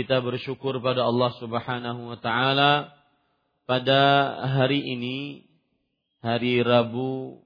[0.00, 2.88] kita bersyukur pada Allah Subhanahu wa taala
[3.68, 5.44] pada hari ini
[6.24, 7.44] hari Rabu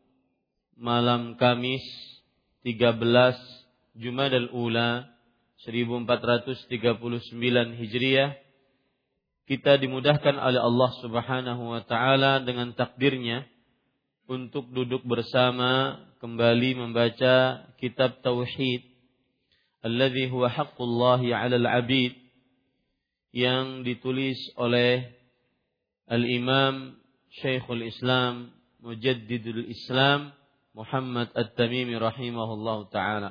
[0.78, 1.82] malam Kamis
[2.62, 2.94] 13
[3.98, 5.02] Jumadal Ula
[5.66, 6.70] 1439
[7.74, 8.38] Hijriah.
[9.50, 13.50] Kita dimudahkan oleh Allah Subhanahu wa taala dengan takdirnya
[14.30, 18.86] untuk duduk bersama kembali membaca kitab tauhid
[19.82, 22.23] alladhi huwa haqqullahi 'alal 'abid
[23.34, 25.10] yang ditulis oleh
[26.06, 26.94] Al-Imam
[27.42, 30.30] Syekhul Islam Mujaddidul Islam
[30.70, 33.30] Muhammad At-Tamimi rahimahullah taala.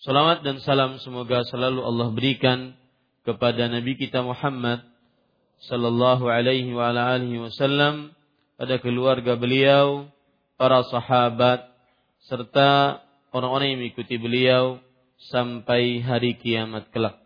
[0.00, 2.72] Salawat dan salam semoga selalu Allah berikan
[3.28, 4.80] kepada Nabi kita Muhammad
[5.68, 8.16] sallallahu alaihi wa ala wasallam
[8.56, 10.08] pada keluarga beliau,
[10.56, 11.68] para sahabat
[12.32, 13.04] serta
[13.36, 14.80] orang-orang yang mengikuti beliau
[15.28, 17.25] sampai hari kiamat kelak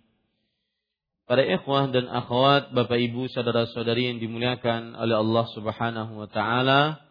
[1.31, 7.07] Para ikhwah dan akhwat, Bapak Ibu, saudara-saudari yang dimuliakan oleh Allah Subhanahu wa taala.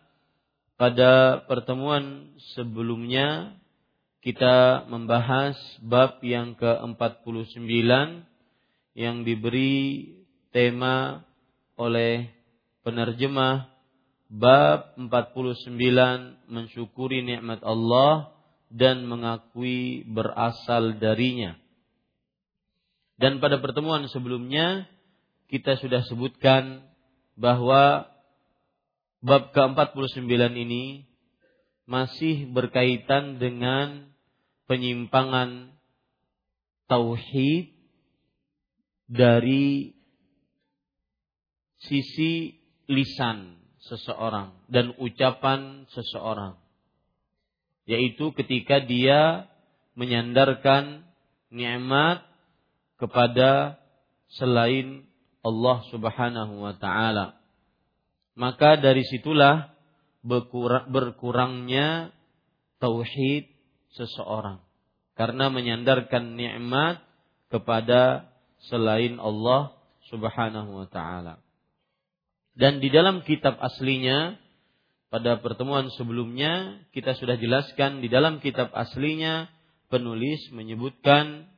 [0.76, 3.56] Pada pertemuan sebelumnya
[4.20, 7.64] kita membahas bab yang ke-49
[8.92, 10.12] yang diberi
[10.52, 11.24] tema
[11.80, 12.28] oleh
[12.84, 13.72] penerjemah
[14.28, 15.80] bab 49
[16.44, 18.36] mensyukuri nikmat Allah
[18.68, 21.56] dan mengakui berasal darinya.
[23.20, 24.88] Dan pada pertemuan sebelumnya
[25.52, 26.88] kita sudah sebutkan
[27.36, 28.08] bahwa
[29.20, 30.24] bab ke-49
[30.56, 31.04] ini
[31.84, 34.08] masih berkaitan dengan
[34.64, 35.76] penyimpangan
[36.88, 37.76] tauhid
[39.04, 39.92] dari
[41.84, 42.56] sisi
[42.88, 46.56] lisan seseorang dan ucapan seseorang
[47.90, 49.50] yaitu ketika dia
[49.98, 51.02] menyandarkan
[51.50, 52.29] nikmat
[53.00, 53.80] kepada
[54.36, 55.08] selain
[55.40, 57.40] Allah Subhanahu wa taala.
[58.36, 59.72] Maka dari situlah
[60.22, 62.12] berkurangnya
[62.76, 63.48] tauhid
[63.96, 64.60] seseorang
[65.16, 67.00] karena menyandarkan nikmat
[67.50, 68.30] kepada
[68.70, 69.74] selain Allah
[70.12, 71.40] Subhanahu wa taala.
[72.54, 74.36] Dan di dalam kitab aslinya
[75.10, 79.50] pada pertemuan sebelumnya kita sudah jelaskan di dalam kitab aslinya
[79.90, 81.49] penulis menyebutkan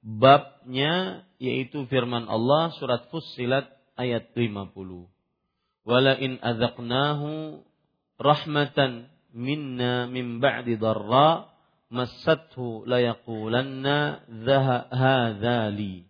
[0.00, 4.72] babnya yaitu firman Allah surat Fussilat ayat 50.
[5.84, 7.60] Wala in adzaqnahu
[8.20, 11.48] rahmatan minna min ba'di dharra
[11.88, 14.24] massathu layaqulanna
[14.92, 16.06] hadzali.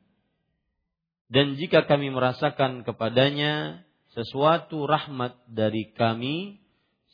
[1.30, 3.86] Dan jika kami merasakan kepadanya
[4.18, 6.58] sesuatu rahmat dari kami,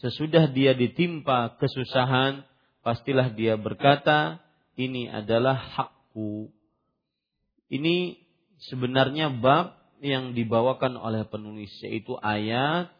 [0.00, 2.40] sesudah dia ditimpa kesusahan,
[2.80, 4.40] pastilah dia berkata,
[4.80, 6.48] ini adalah hakku.
[7.66, 8.18] Ini
[8.70, 9.74] sebenarnya bab
[10.04, 12.92] yang dibawakan oleh penulis yaitu ayat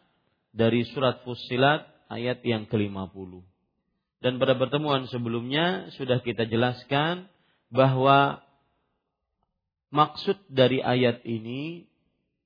[0.51, 3.43] dari surat Fussilat ayat yang ke-50.
[4.17, 7.29] Dan pada pertemuan sebelumnya sudah kita jelaskan
[7.69, 8.41] bahwa
[9.93, 11.85] maksud dari ayat ini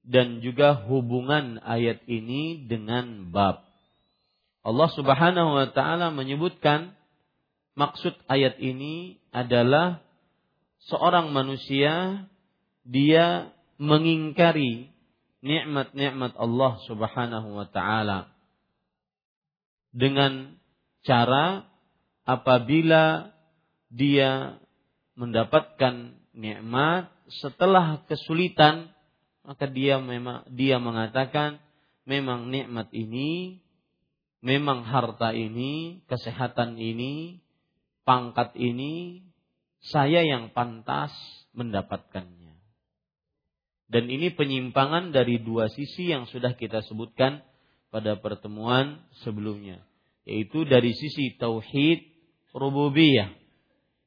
[0.03, 3.63] dan juga hubungan ayat ini dengan bab.
[4.61, 6.93] Allah Subhanahu wa taala menyebutkan
[7.73, 10.03] maksud ayat ini adalah
[10.89, 12.25] seorang manusia
[12.81, 14.89] dia mengingkari
[15.41, 18.29] nikmat-nikmat Allah Subhanahu wa taala
[19.91, 20.57] dengan
[21.01, 21.65] cara
[22.23, 23.33] apabila
[23.91, 24.61] dia
[25.17, 27.11] mendapatkan nikmat
[27.41, 28.93] setelah kesulitan
[29.41, 31.57] maka dia memang dia mengatakan
[32.05, 33.59] memang nikmat ini
[34.41, 37.41] memang harta ini kesehatan ini
[38.05, 39.25] pangkat ini
[39.81, 41.11] saya yang pantas
[41.57, 42.51] mendapatkannya
[43.91, 47.43] dan ini penyimpangan dari dua sisi yang sudah kita sebutkan
[47.91, 49.83] pada pertemuan sebelumnya.
[50.23, 51.99] Yaitu dari sisi tauhid
[52.55, 53.35] rububiyah.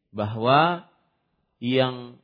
[0.09, 0.89] Bahwa
[1.61, 2.17] yang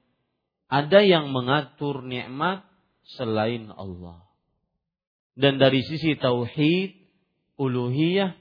[0.73, 2.65] ada yang mengatur nikmat
[3.13, 4.25] selain Allah.
[5.37, 6.97] Dan dari sisi tauhid
[7.61, 8.41] uluhiyah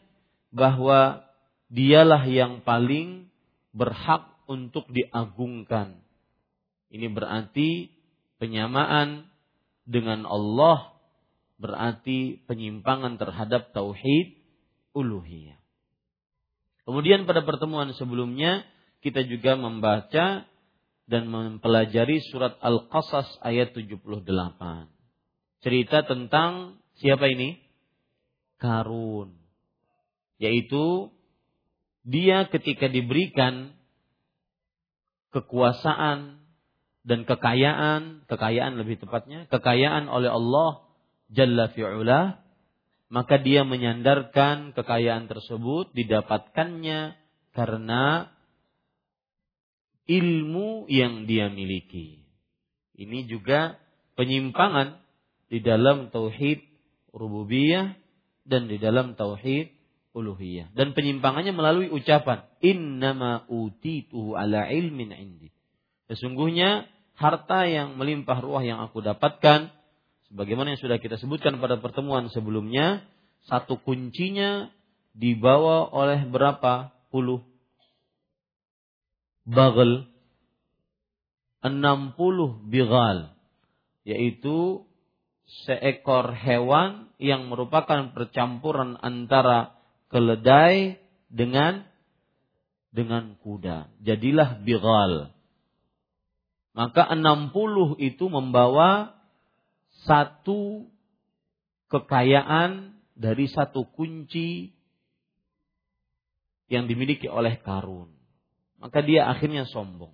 [0.56, 1.28] bahwa
[1.68, 3.28] dialah yang paling
[3.76, 6.02] berhak untuk diagungkan.
[6.90, 7.94] Ini berarti
[8.42, 9.30] penyamaan
[9.86, 10.98] dengan Allah
[11.62, 14.34] berarti penyimpangan terhadap tauhid
[14.98, 15.60] uluhiyah.
[16.90, 18.66] Kemudian pada pertemuan sebelumnya
[19.06, 20.50] kita juga membaca
[21.06, 24.26] dan mempelajari surat Al-Qasas ayat 78.
[25.62, 27.62] Cerita tentang siapa ini?
[28.58, 29.38] Karun.
[30.42, 31.14] Yaitu
[32.08, 33.79] dia ketika diberikan
[35.32, 36.42] kekuasaan
[37.06, 40.86] dan kekayaan, kekayaan lebih tepatnya, kekayaan oleh Allah
[41.30, 42.42] Jalla fi'ula,
[43.10, 47.18] maka dia menyandarkan kekayaan tersebut didapatkannya
[47.54, 48.34] karena
[50.10, 52.26] ilmu yang dia miliki.
[52.98, 53.78] Ini juga
[54.18, 55.00] penyimpangan
[55.50, 56.62] di dalam tauhid
[57.14, 57.98] rububiyah
[58.46, 59.74] dan di dalam tauhid
[60.20, 60.76] uluhiyah.
[60.76, 65.50] Dan penyimpangannya melalui ucapan innama utituhu ala ilmin indi.
[66.12, 69.72] Sesungguhnya harta yang melimpah ruah yang aku dapatkan
[70.32, 73.04] sebagaimana yang sudah kita sebutkan pada pertemuan sebelumnya,
[73.48, 74.68] satu kuncinya
[75.18, 77.42] dibawa oleh berapa puluh
[79.50, 80.06] bagel
[81.66, 83.34] 60 bigal
[84.08, 84.86] yaitu
[85.66, 89.76] seekor hewan yang merupakan percampuran antara
[90.10, 90.98] keledai
[91.30, 91.86] dengan
[92.90, 93.94] dengan kuda.
[94.02, 95.34] Jadilah bigal.
[96.74, 97.54] Maka 60
[98.02, 99.14] itu membawa
[100.06, 100.90] satu
[101.90, 104.74] kekayaan dari satu kunci
[106.70, 108.14] yang dimiliki oleh Karun.
[108.80, 110.14] Maka dia akhirnya sombong.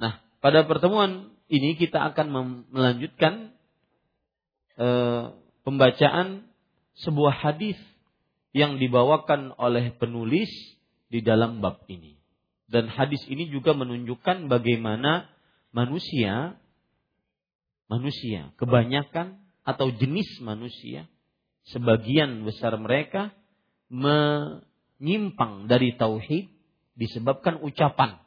[0.00, 2.26] Nah, pada pertemuan ini kita akan
[2.72, 3.54] melanjutkan
[4.74, 4.88] e,
[5.62, 6.45] pembacaan
[7.04, 7.76] sebuah hadis
[8.56, 10.48] yang dibawakan oleh penulis
[11.12, 12.16] di dalam bab ini.
[12.66, 15.28] Dan hadis ini juga menunjukkan bagaimana
[15.70, 16.56] manusia
[17.86, 21.06] manusia, kebanyakan atau jenis manusia,
[21.70, 23.30] sebagian besar mereka
[23.86, 26.50] menyimpang dari tauhid
[26.98, 28.18] disebabkan ucapan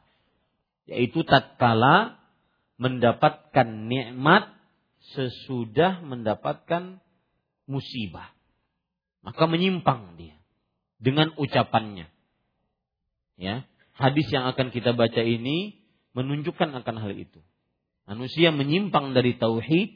[0.90, 2.18] yaitu tatkala
[2.80, 4.50] mendapatkan nikmat
[5.14, 6.98] sesudah mendapatkan
[7.70, 8.32] musibah.
[9.26, 10.40] Maka menyimpang dia
[11.00, 12.08] dengan ucapannya.
[13.40, 13.64] Ya,
[13.96, 15.80] hadis yang akan kita baca ini
[16.12, 17.40] menunjukkan akan hal itu.
[18.04, 19.96] Manusia menyimpang dari tauhid,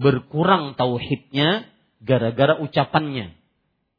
[0.00, 1.68] berkurang tauhidnya
[2.02, 3.36] gara-gara ucapannya,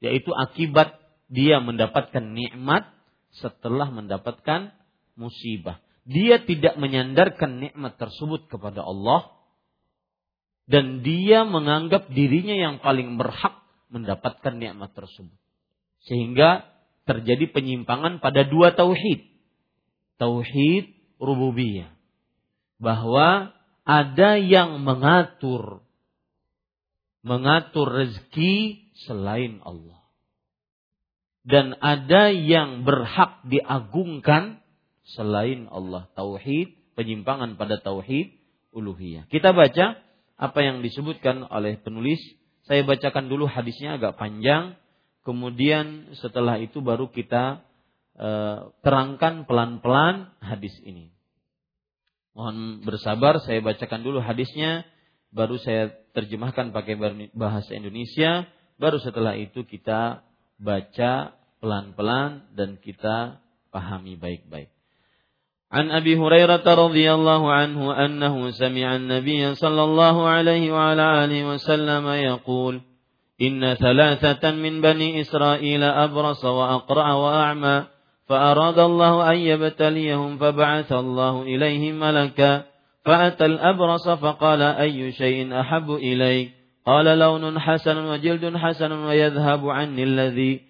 [0.01, 0.97] yaitu akibat
[1.31, 2.89] dia mendapatkan nikmat
[3.31, 4.75] setelah mendapatkan
[5.15, 5.79] musibah.
[6.03, 9.31] Dia tidak menyandarkan nikmat tersebut kepada Allah
[10.65, 13.60] dan dia menganggap dirinya yang paling berhak
[13.91, 15.35] mendapatkan nikmat tersebut.
[16.07, 16.65] Sehingga
[17.05, 19.27] terjadi penyimpangan pada dua tauhid.
[20.17, 21.93] Tauhid rububiyah.
[22.81, 23.53] Bahwa
[23.85, 25.83] ada yang mengatur
[27.21, 30.01] mengatur rezeki selain Allah.
[31.41, 34.61] dan ada yang berhak diagungkan
[35.17, 36.05] selain Allah.
[36.13, 38.37] Tauhid, penyimpangan pada tauhid
[38.69, 39.25] uluhiyah.
[39.27, 39.97] Kita baca
[40.37, 42.21] apa yang disebutkan oleh penulis.
[42.65, 44.77] Saya bacakan dulu hadisnya agak panjang.
[45.21, 47.61] Kemudian setelah itu baru kita
[48.17, 48.29] e,
[48.81, 51.13] terangkan pelan-pelan hadis ini.
[52.33, 54.87] Mohon bersabar, saya bacakan dulu hadisnya,
[55.29, 56.95] baru saya terjemahkan pakai
[57.35, 58.47] bahasa Indonesia,
[58.79, 60.25] baru setelah itu kita
[60.57, 64.73] baca pelan-pelan dan kita pahami baik-baik.
[65.71, 72.07] عن أبي هريرة رضي الله عنه أنه سمع النبي صلى الله عليه وعلى آله وسلم
[72.07, 72.81] يقول
[73.41, 77.83] إن ثلاثة من بني إسرائيل أبرص واقرع وأعمى
[78.27, 82.63] فأراد الله أن يبتليهم فبعث الله اليهم ملكا
[83.05, 86.51] فأتى الأبرص فقال أي شيء أحب إليك؟
[86.85, 90.61] قال لون حسن وجلد حسن ويذهب عني الذي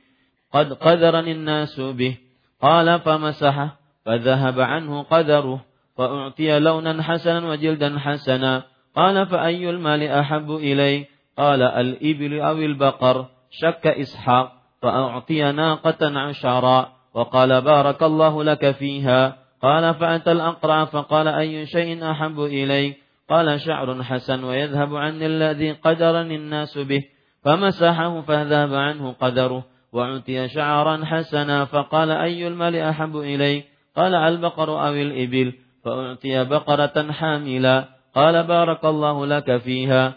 [0.54, 2.18] قد قذرني الناس به.
[2.62, 3.81] قال فمسحه.
[4.06, 5.62] فذهب عنه قدره
[5.98, 8.64] فأعطي لونا حسنا وجلدا حسنا.
[8.96, 11.06] قال فأي المال أحب إلي؟
[11.38, 13.26] قال الإبل أو البقر.
[13.52, 16.90] شك إسحاق فأعطي ناقة عشرا.
[17.14, 19.38] وقال بارك الله لك فيها.
[19.62, 22.96] قال فأتى الأقرع فقال أي شيء أحب إلي؟
[23.30, 27.04] قال شعر حسن ويذهب عني الذي قدرني الناس به.
[27.44, 31.66] فمسحه فذهب عنه قدره وعطي شعرا حسنا.
[31.66, 39.26] فقال أي المال أحب إلي؟ قال البقر أو الإبل فأعطي بقرة حاملا قال بارك الله
[39.26, 40.14] لك فيها.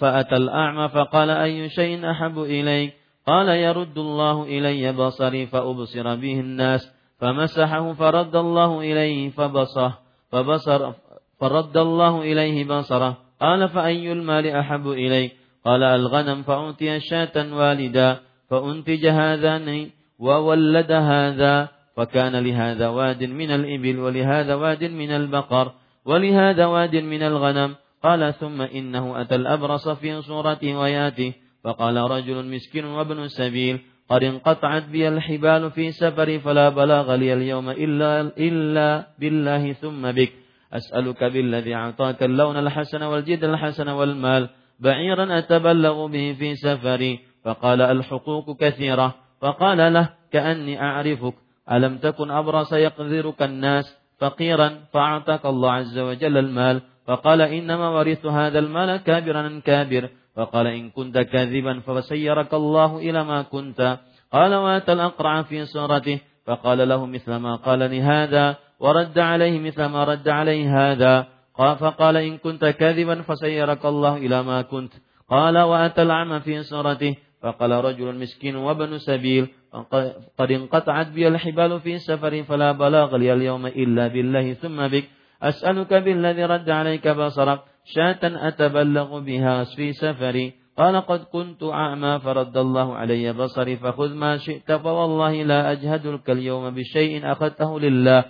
[0.00, 2.94] فأتى الأعمى فقال أي شيء أحب إليك؟
[3.26, 6.92] قال يرد الله إلي بصري فأبصر به الناس.
[7.20, 9.92] فمسحه فرد الله إليه فبصه.
[10.32, 10.92] فبصر
[11.40, 13.16] فرد الله إليه بصره.
[13.40, 15.32] قال فأي المال أحب إليك؟
[15.64, 18.16] قال الغنم فأعطي شاة والدا.
[18.50, 21.68] فأنتج هذان وولد هذا.
[21.96, 25.72] فكان لهذا واد من الإبل ولهذا واد من البقر
[26.04, 27.74] ولهذا واد من الغنم.
[28.02, 31.32] قال ثم إنه أتى الأبرص في صورته وياته.
[31.64, 37.70] فقال رجل مسكين وابن سبيل قد انقطعت بي الحبال في سفري فلا بلاغ لي اليوم
[37.70, 40.32] إلا, إلا بالله ثم بك.
[40.72, 44.48] أسألك بالذي أعطاك اللون الحسن والجد الحسن والمال.
[44.80, 47.18] بعيرا أتبلغ به في سفري.
[47.44, 49.14] فقال الحقوق كثيرة.
[49.40, 51.43] فقال له كأني أعرفك.
[51.72, 58.58] ألم تكن أبرص يقذرك الناس فقيرا فأعطاك الله عز وجل المال فقال إنما ورثت هذا
[58.58, 63.98] المال كابرا كابر فقال إن كنت كاذبا فسيرك الله إلى ما كنت
[64.32, 70.04] قال وأتى الأقرع في صورته فقال له مثل ما قال لهذا ورد عليه مثل ما
[70.04, 74.92] رد عليه هذا فقال إن كنت كاذبا فسيرك الله إلى ما كنت
[75.30, 79.48] قال وأتى الأعمى في صورته فقال رجل مسكين وابن سبيل
[80.38, 85.04] قد انقطعت بي الحبال في سفر فلا بلاغ لي اليوم إلا بالله ثم بك.
[85.42, 90.52] أسألك بالذي رد عليك بصرك شاة أتبلغ بها في سفري.
[90.78, 96.70] قال قد كنت أعمى فرد الله علي بصري فخذ ما شئت فوالله لا أجهدك اليوم
[96.70, 98.24] بشيء أخذته لله.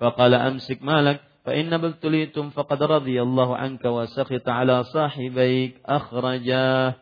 [0.00, 5.72] فقال أمسك مالك فإن ابتليتم فقد رضي الله عنك وسخط على صاحبيك.
[5.86, 6.94] أخرجاه.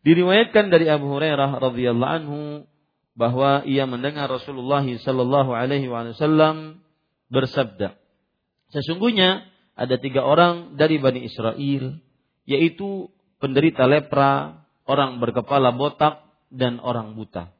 [0.00, 2.38] Diriwayatkan dari Abu Hurairah radhiyallahu anhu
[3.20, 6.80] bahwa ia mendengar Rasulullah sallallahu alaihi wasallam
[7.28, 8.00] bersabda,
[8.72, 9.44] Sesungguhnya
[9.76, 12.00] ada tiga orang dari Bani Israel,
[12.48, 17.52] yaitu penderita lepra, orang berkepala botak, dan orang buta.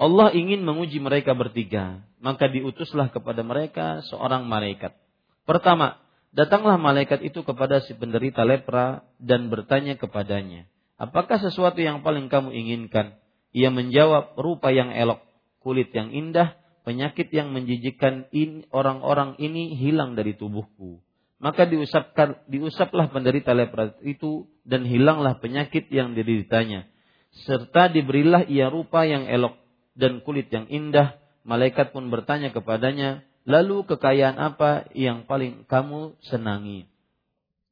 [0.00, 4.96] Allah ingin menguji mereka bertiga, maka diutuslah kepada mereka seorang malaikat.
[5.44, 6.00] Pertama,
[6.32, 10.68] datanglah malaikat itu kepada si penderita lepra dan bertanya kepadanya,
[11.00, 13.19] Apakah sesuatu yang paling kamu inginkan?
[13.50, 15.22] Ia menjawab, rupa yang elok,
[15.58, 16.54] kulit yang indah,
[16.86, 18.30] penyakit yang menjijikkan
[18.70, 21.02] orang-orang ini hilang dari tubuhku.
[21.40, 26.84] Maka diusapkan, diusaplah penderita lepra itu dan hilanglah penyakit yang dideritanya.
[27.48, 29.56] Serta diberilah ia rupa yang elok
[29.96, 31.16] dan kulit yang indah.
[31.40, 36.84] Malaikat pun bertanya kepadanya, lalu kekayaan apa yang paling kamu senangi?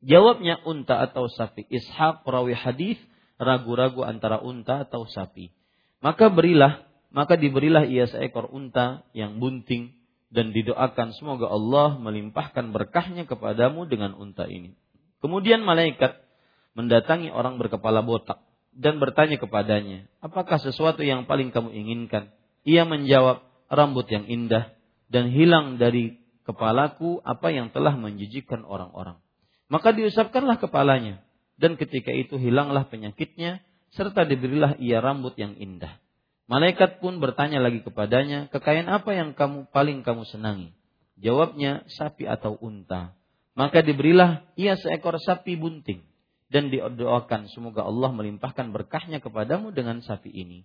[0.01, 1.69] Jawabnya unta atau sapi.
[1.69, 2.97] Ishaq perawi hadis
[3.37, 5.58] ragu-ragu antara unta atau sapi.
[5.99, 13.25] Maka berilah, maka diberilah ia seekor unta yang bunting dan didoakan semoga Allah melimpahkan berkahnya
[13.25, 14.76] kepadamu dengan unta ini.
[15.19, 16.21] Kemudian malaikat
[16.78, 18.38] mendatangi orang berkepala botak
[18.71, 22.31] dan bertanya kepadanya, apakah sesuatu yang paling kamu inginkan?
[22.62, 24.71] Ia menjawab, rambut yang indah
[25.11, 29.19] dan hilang dari kepalaku apa yang telah menjijikkan orang-orang.
[29.69, 31.21] Maka diusapkanlah kepalanya
[31.59, 33.61] dan ketika itu hilanglah penyakitnya
[33.92, 35.97] serta diberilah ia rambut yang indah.
[36.49, 40.73] Malaikat pun bertanya lagi kepadanya, kekayaan apa yang kamu paling kamu senangi?
[41.21, 43.12] Jawabnya, sapi atau unta.
[43.52, 46.00] Maka diberilah ia seekor sapi bunting
[46.49, 50.64] dan didoakan semoga Allah melimpahkan berkahnya kepadamu dengan sapi ini.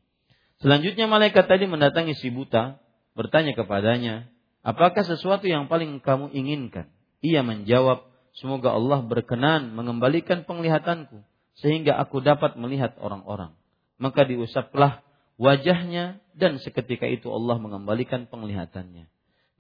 [0.64, 2.80] Selanjutnya malaikat tadi mendatangi si buta,
[3.18, 4.32] bertanya kepadanya,
[4.64, 6.88] apakah sesuatu yang paling kamu inginkan?
[7.20, 8.08] Ia menjawab,
[8.40, 13.54] semoga Allah berkenan mengembalikan penglihatanku sehingga aku dapat melihat orang-orang.
[14.02, 15.06] Maka diusaplah
[15.38, 19.10] wajahnya dan seketika itu Allah mengembalikan penglihatannya.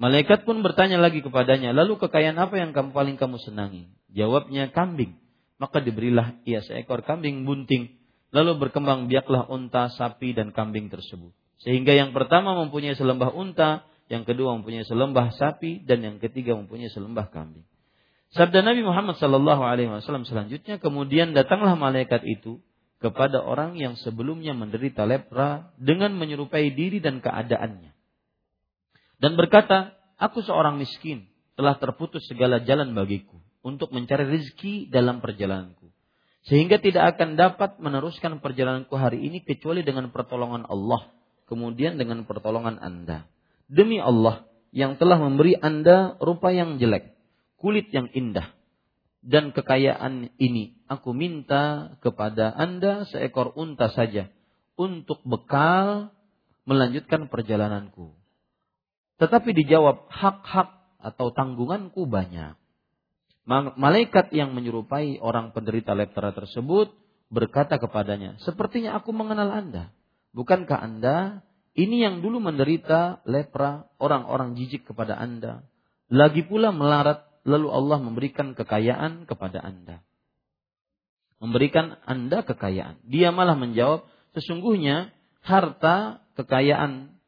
[0.01, 3.93] Malaikat pun bertanya lagi kepadanya, lalu kekayaan apa yang kamu paling kamu senangi?
[4.09, 5.21] Jawabnya kambing.
[5.61, 7.93] Maka diberilah ia seekor kambing bunting.
[8.33, 11.29] Lalu berkembang biaklah unta, sapi, dan kambing tersebut.
[11.61, 16.89] Sehingga yang pertama mempunyai selembah unta, yang kedua mempunyai selembah sapi, dan yang ketiga mempunyai
[16.89, 17.63] selembah kambing.
[18.33, 22.65] Sabda Nabi Muhammad Sallallahu Alaihi Wasallam selanjutnya, kemudian datanglah malaikat itu
[22.97, 27.93] kepada orang yang sebelumnya menderita lepra dengan menyerupai diri dan keadaannya.
[29.21, 35.93] Dan berkata, aku seorang miskin, telah terputus segala jalan bagiku untuk mencari rezeki dalam perjalananku.
[36.49, 41.07] Sehingga tidak akan dapat meneruskan perjalananku hari ini kecuali dengan pertolongan Allah,
[41.45, 43.29] kemudian dengan pertolongan Anda.
[43.69, 47.12] Demi Allah yang telah memberi Anda rupa yang jelek,
[47.63, 48.51] kulit yang indah,
[49.23, 54.27] dan kekayaan ini aku minta kepada Anda seekor unta saja
[54.75, 56.11] untuk bekal
[56.67, 58.11] melanjutkan perjalananku.
[59.15, 62.59] Tetapi dijawab hak-hak atau tanggunganku banyak.
[63.79, 66.91] Malaikat yang menyerupai orang penderita lepra tersebut
[67.31, 69.95] berkata kepadanya, "Sepertinya aku mengenal Anda.
[70.35, 71.43] Bukankah Anda
[71.73, 75.65] ini yang dulu menderita lepra, orang-orang jijik kepada Anda,
[76.05, 80.01] lagi pula melarat lalu Allah memberikan kekayaan kepada Anda.
[81.43, 83.03] Memberikan Anda kekayaan.
[83.03, 85.11] Dia malah menjawab, sesungguhnya
[85.43, 87.19] harta kekayaan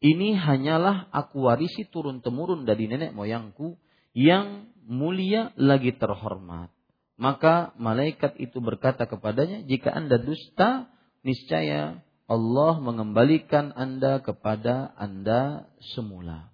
[0.00, 3.76] ini hanyalah aku warisi turun-temurun dari nenek moyangku
[4.16, 6.72] yang mulia lagi terhormat.
[7.20, 10.88] Maka malaikat itu berkata kepadanya, jika Anda dusta,
[11.20, 16.49] niscaya Allah mengembalikan Anda kepada Anda semula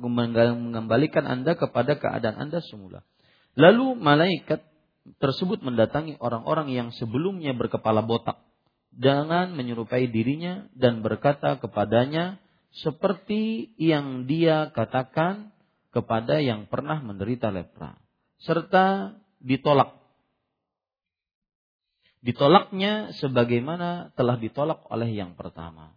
[0.00, 3.04] mengembalikan Anda kepada keadaan Anda semula.
[3.54, 4.64] Lalu malaikat
[5.20, 8.40] tersebut mendatangi orang-orang yang sebelumnya berkepala botak
[8.94, 12.40] dengan menyerupai dirinya dan berkata kepadanya
[12.74, 15.54] seperti yang dia katakan
[15.94, 17.94] kepada yang pernah menderita lepra
[18.42, 19.94] serta ditolak
[22.24, 25.94] ditolaknya sebagaimana telah ditolak oleh yang pertama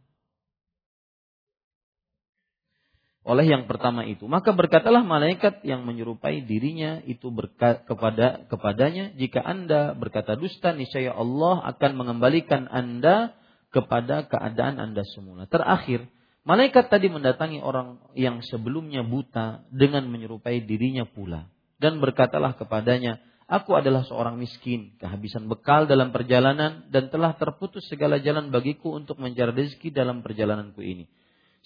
[3.27, 4.23] oleh yang pertama itu.
[4.31, 7.27] Maka berkatalah malaikat yang menyerupai dirinya itu
[7.59, 13.35] kepada kepadanya, jika Anda berkata dusta, niscaya Allah akan mengembalikan Anda
[13.75, 15.43] kepada keadaan Anda semula.
[15.43, 16.07] Terakhir,
[16.47, 21.51] malaikat tadi mendatangi orang yang sebelumnya buta dengan menyerupai dirinya pula
[21.83, 28.19] dan berkatalah kepadanya, Aku adalah seorang miskin, kehabisan bekal dalam perjalanan dan telah terputus segala
[28.19, 31.07] jalan bagiku untuk mencari rezeki dalam perjalananku ini.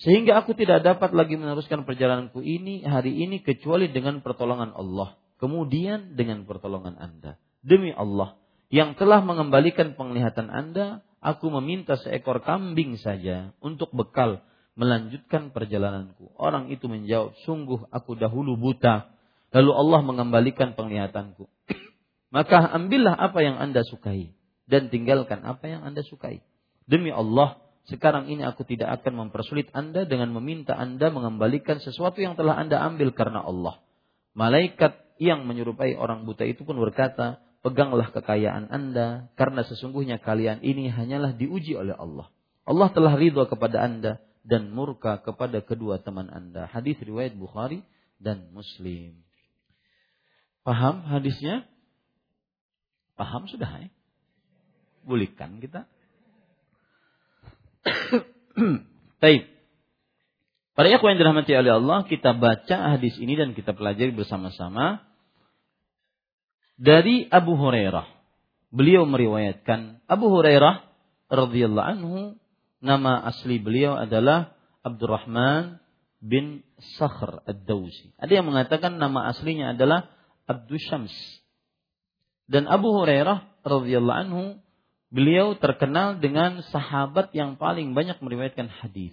[0.02, 5.14] Sehingga aku tidak dapat lagi meneruskan perjalananku ini hari ini kecuali dengan pertolongan Allah.
[5.38, 7.38] Kemudian dengan pertolongan Anda.
[7.62, 8.42] Demi Allah
[8.74, 14.42] yang telah mengembalikan penglihatan Anda, aku meminta seekor kambing saja untuk bekal
[14.80, 16.34] melanjutkan perjalananku.
[16.40, 19.12] Orang itu menjawab, sungguh aku dahulu buta,
[19.52, 21.46] lalu Allah mengembalikan penglihatanku.
[22.36, 24.32] Maka ambillah apa yang Anda sukai
[24.66, 26.40] dan tinggalkan apa yang Anda sukai.
[26.88, 32.38] Demi Allah, sekarang ini aku tidak akan mempersulit Anda dengan meminta Anda mengembalikan sesuatu yang
[32.38, 33.82] telah Anda ambil karena Allah.
[34.38, 40.94] Malaikat yang menyerupai orang buta itu pun berkata, peganglah kekayaan Anda karena sesungguhnya kalian ini
[40.94, 42.30] hanyalah diuji oleh Allah.
[42.66, 46.70] Allah telah ridho kepada Anda dan murka kepada kedua teman Anda.
[46.70, 47.82] Hadis riwayat Bukhari
[48.22, 49.22] dan Muslim.
[50.62, 51.66] Paham hadisnya?
[53.18, 53.90] Paham sudah ya?
[55.02, 55.90] Bolehkan kita?
[59.22, 59.50] Baik.
[60.72, 65.04] Para ikhwan yang dirahmati oleh Allah, kita baca hadis ini dan kita pelajari bersama-sama
[66.80, 68.08] dari Abu Hurairah.
[68.72, 70.88] Beliau meriwayatkan Abu Hurairah
[71.28, 72.16] radhiyallahu anhu
[72.80, 75.84] nama asli beliau adalah Abdurrahman
[76.24, 76.66] bin
[76.98, 78.16] Sakhr Ad-Dausi.
[78.18, 80.10] Ada yang mengatakan nama aslinya adalah
[80.48, 81.14] Abdul Syams.
[82.48, 84.44] Dan Abu Hurairah radhiyallahu anhu
[85.12, 89.12] beliau terkenal dengan sahabat yang paling banyak meriwayatkan hadis.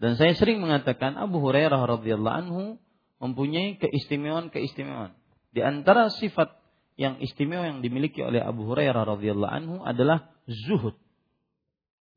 [0.00, 2.62] Dan saya sering mengatakan Abu Hurairah radhiyallahu anhu
[3.20, 5.12] mempunyai keistimewaan-keistimewaan.
[5.52, 6.56] Di antara sifat
[6.98, 10.96] yang istimewa yang dimiliki oleh Abu Hurairah radhiyallahu anhu adalah zuhud.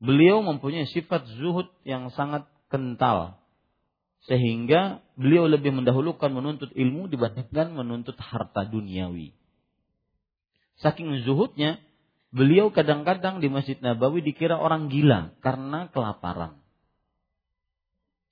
[0.02, 3.38] beliau mempunyai sifat zuhud yang sangat kental
[4.26, 9.34] sehingga beliau lebih mendahulukan menuntut ilmu dibandingkan menuntut harta duniawi.
[10.82, 11.78] Saking zuhudnya,
[12.32, 16.60] beliau kadang-kadang di Masjid Nabawi dikira orang gila karena kelaparan.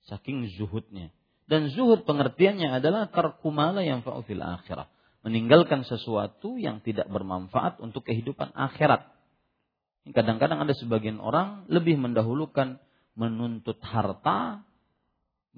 [0.08, 1.14] Saking zuhudnya.
[1.46, 4.88] Dan zuhud pengertiannya adalah terkumala yang fa'ufil akhirah.
[5.20, 9.10] Meninggalkan sesuatu yang tidak bermanfaat untuk kehidupan akhirat.
[10.10, 12.80] Kadang-kadang ada sebagian orang lebih mendahulukan
[13.14, 14.64] menuntut harta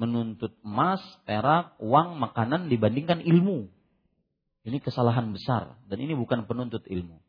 [0.02, 3.70] menuntut emas, perak, uang, makanan dibandingkan ilmu.
[4.66, 7.21] Ini kesalahan besar dan ini bukan penuntut ilmu.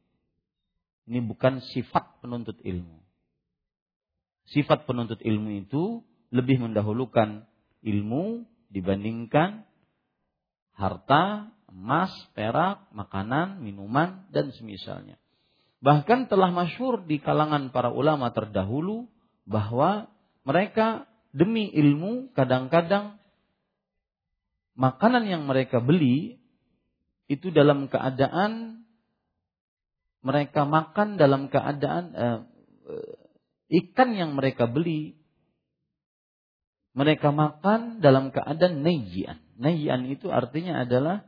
[1.07, 3.03] Ini bukan sifat penuntut ilmu.
[4.51, 7.47] Sifat penuntut ilmu itu lebih mendahulukan
[7.83, 9.67] ilmu dibandingkan
[10.73, 15.19] harta, emas, perak, makanan, minuman dan semisalnya.
[15.83, 19.11] Bahkan telah masyhur di kalangan para ulama terdahulu
[19.43, 20.07] bahwa
[20.47, 21.03] mereka
[21.35, 23.19] demi ilmu kadang-kadang
[24.79, 26.39] makanan yang mereka beli
[27.27, 28.82] itu dalam keadaan
[30.23, 32.39] mereka makan dalam keadaan uh,
[33.69, 35.19] ikan yang mereka beli
[36.93, 39.41] mereka makan dalam keadaan najian.
[39.57, 41.25] Najian itu artinya adalah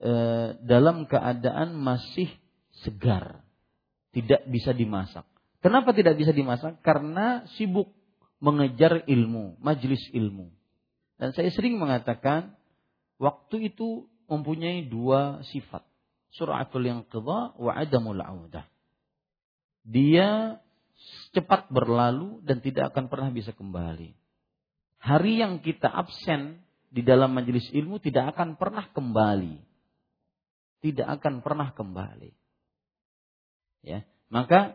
[0.00, 2.32] uh, dalam keadaan masih
[2.80, 3.44] segar,
[4.16, 5.28] tidak bisa dimasak.
[5.60, 6.80] Kenapa tidak bisa dimasak?
[6.80, 7.92] Karena sibuk
[8.40, 10.52] mengejar ilmu, majlis ilmu.
[11.16, 12.56] Dan saya sering mengatakan
[13.16, 15.84] waktu itu mempunyai dua sifat.
[16.34, 18.66] Suratul yang kedua wa adamul audah.
[19.86, 20.58] Dia
[21.30, 24.16] cepat berlalu dan tidak akan pernah bisa kembali.
[25.00, 29.62] Hari yang kita absen di dalam majelis ilmu tidak akan pernah kembali.
[30.82, 32.32] Tidak akan pernah kembali.
[33.86, 34.74] Ya, maka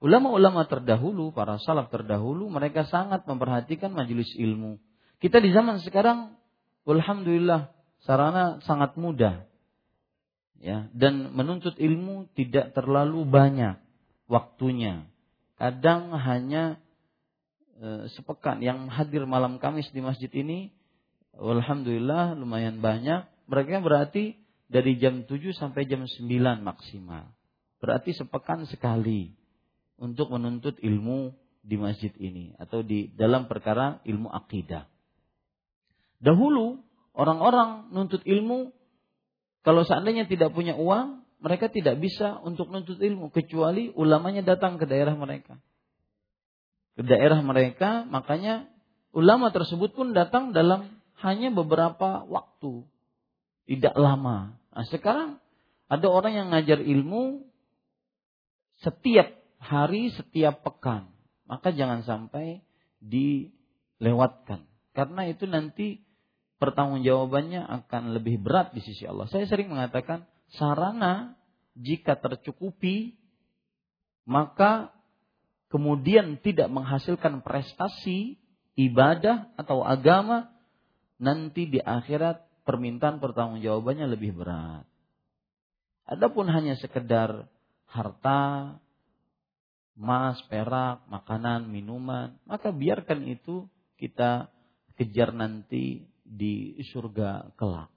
[0.00, 4.80] Ulama-ulama terdahulu, para salaf terdahulu, mereka sangat memperhatikan majelis ilmu.
[5.20, 6.40] Kita di zaman sekarang,
[6.88, 7.68] alhamdulillah,
[8.08, 9.44] sarana sangat mudah.
[10.60, 13.80] Ya, dan menuntut ilmu tidak terlalu banyak
[14.28, 15.08] waktunya.
[15.56, 16.76] Kadang hanya
[17.80, 20.68] e, sepekan yang hadir malam Kamis di masjid ini,
[21.32, 23.24] alhamdulillah lumayan banyak.
[23.48, 24.36] Mereka berarti
[24.68, 26.28] dari jam 7 sampai jam 9
[26.60, 27.32] maksimal.
[27.80, 29.32] Berarti sepekan sekali
[29.96, 34.84] untuk menuntut ilmu di masjid ini atau di dalam perkara ilmu akidah.
[36.20, 36.80] Dahulu
[37.16, 38.76] orang-orang nuntut ilmu
[39.60, 44.84] kalau seandainya tidak punya uang, mereka tidak bisa untuk nuntut ilmu kecuali ulamanya datang ke
[44.84, 45.56] daerah mereka.
[46.96, 48.68] Ke daerah mereka, makanya
[49.16, 52.84] ulama tersebut pun datang dalam hanya beberapa waktu.
[53.68, 54.56] Tidak lama.
[54.72, 55.40] Nah, sekarang
[55.88, 57.44] ada orang yang ngajar ilmu
[58.80, 61.12] setiap hari setiap pekan.
[61.44, 62.64] Maka jangan sampai
[63.02, 64.64] dilewatkan.
[64.96, 66.02] Karena itu nanti
[66.60, 69.26] pertanggungjawabannya akan lebih berat di sisi Allah.
[69.32, 71.34] Saya sering mengatakan sarana
[71.72, 73.16] jika tercukupi
[74.28, 74.92] maka
[75.72, 78.36] kemudian tidak menghasilkan prestasi
[78.76, 80.52] ibadah atau agama
[81.16, 84.84] nanti di akhirat permintaan pertanggungjawabannya lebih berat.
[86.06, 87.46] Adapun hanya sekedar
[87.86, 88.76] harta,
[89.94, 94.50] emas, perak, makanan, minuman, maka biarkan itu kita
[94.98, 97.90] kejar nanti di surga kelak.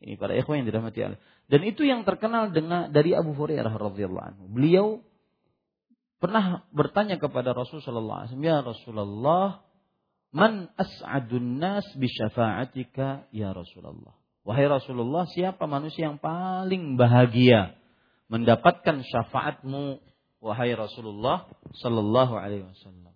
[0.00, 1.20] Ini para ikhwan yang dirahmati Allah.
[1.50, 4.44] Dan itu yang terkenal dengan dari Abu Hurairah radhiyallahu anhu.
[4.48, 4.86] Beliau
[6.22, 9.60] pernah bertanya kepada Rasulullah SAW, "Ya Rasulullah,
[10.32, 14.14] man as'adun nas bi syafa'atika ya Rasulullah?"
[14.46, 17.76] Wahai Rasulullah, siapa manusia yang paling bahagia
[18.32, 20.00] mendapatkan syafaatmu
[20.40, 21.48] wahai Rasulullah
[21.84, 23.12] sallallahu alaihi wasallam.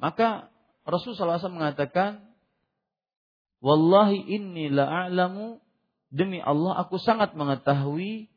[0.00, 0.48] Maka
[0.86, 2.22] Rasulullah SAW mengatakan,
[3.64, 5.60] Wallahi inni la'alamu
[6.12, 8.28] demi Allah aku sangat mengetahui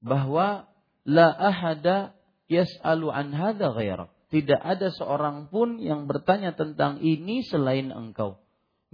[0.00, 0.68] bahwa
[1.04, 2.16] la ahada
[2.50, 4.10] yas'alu an hadha ghairak.
[4.30, 8.38] Tidak ada seorang pun yang bertanya tentang ini selain engkau.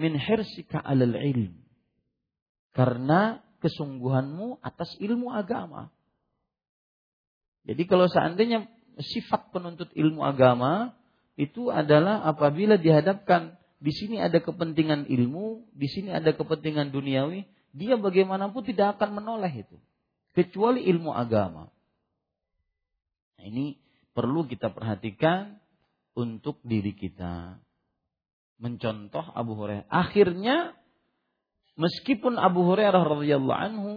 [0.00, 1.60] Min hirsika alal ilm.
[2.72, 5.92] Karena kesungguhanmu atas ilmu agama.
[7.68, 10.96] Jadi kalau seandainya sifat penuntut ilmu agama
[11.36, 17.44] itu adalah apabila dihadapkan di sini ada kepentingan ilmu, di sini ada kepentingan duniawi,
[17.76, 19.76] dia bagaimanapun tidak akan menoleh itu
[20.36, 21.72] kecuali ilmu agama.
[23.40, 23.80] Nah, ini
[24.12, 25.56] perlu kita perhatikan
[26.12, 27.56] untuk diri kita.
[28.60, 29.88] Mencontoh Abu Hurairah.
[29.88, 30.76] Akhirnya
[31.76, 33.92] meskipun Abu Hurairah radhiyallahu anhu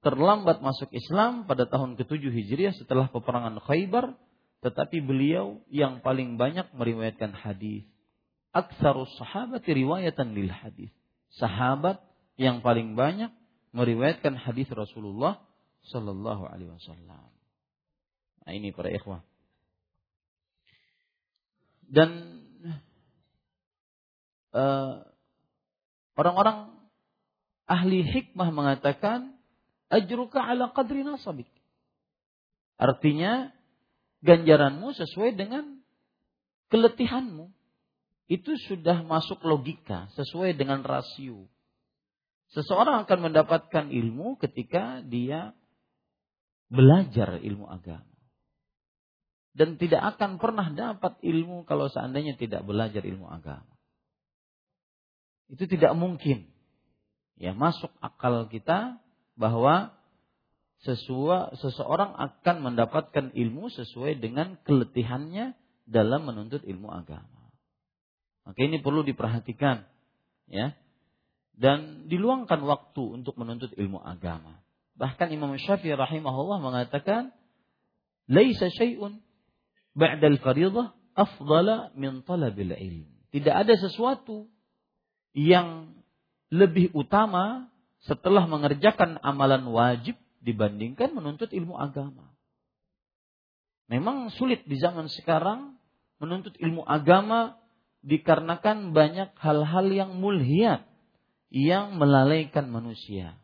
[0.00, 4.16] terlambat masuk Islam pada tahun ke-7 Hijriah setelah peperangan Khaybar,
[4.64, 7.84] tetapi beliau yang paling banyak meriwayatkan hadis.
[8.50, 10.90] Aksarus sahabat riwayatan lil hadis.
[11.38, 12.02] Sahabat
[12.34, 13.30] yang paling banyak
[13.70, 15.38] meriwayatkan hadis Rasulullah
[15.86, 17.30] Sallallahu Alaihi Wasallam.
[18.44, 19.22] Nah ini para ikhwah.
[21.90, 22.42] Dan
[24.54, 25.06] uh,
[26.18, 26.74] orang-orang
[27.70, 29.38] ahli hikmah mengatakan
[29.90, 31.50] ajruka ala qadri nasabik.
[32.80, 33.54] Artinya
[34.24, 35.82] ganjaranmu sesuai dengan
[36.72, 37.59] keletihanmu.
[38.30, 41.50] Itu sudah masuk logika, sesuai dengan rasio.
[42.54, 45.50] Seseorang akan mendapatkan ilmu ketika dia
[46.70, 48.06] belajar ilmu agama.
[49.50, 53.66] Dan tidak akan pernah dapat ilmu kalau seandainya tidak belajar ilmu agama.
[55.50, 56.46] Itu tidak mungkin.
[57.34, 59.02] Ya, masuk akal kita
[59.34, 59.90] bahwa
[60.86, 65.58] sesua, seseorang akan mendapatkan ilmu sesuai dengan keletihannya
[65.90, 67.39] dalam menuntut ilmu agama.
[68.50, 69.86] Maka ini perlu diperhatikan,
[70.50, 70.74] ya.
[71.54, 74.58] Dan diluangkan waktu untuk menuntut ilmu agama.
[74.98, 77.30] Bahkan Imam Syafi'i rahimahullah mengatakan,
[78.26, 79.22] "Laisa syai'un
[79.94, 84.50] ba'dal fariḍah afdala min talabil ilm." Tidak ada sesuatu
[85.30, 85.94] yang
[86.50, 87.70] lebih utama
[88.02, 92.34] setelah mengerjakan amalan wajib dibandingkan menuntut ilmu agama.
[93.86, 95.78] Memang sulit di zaman sekarang
[96.18, 97.59] menuntut ilmu agama
[98.00, 100.88] dikarenakan banyak hal-hal yang mulhiat
[101.50, 103.36] yang melalaikan manusia.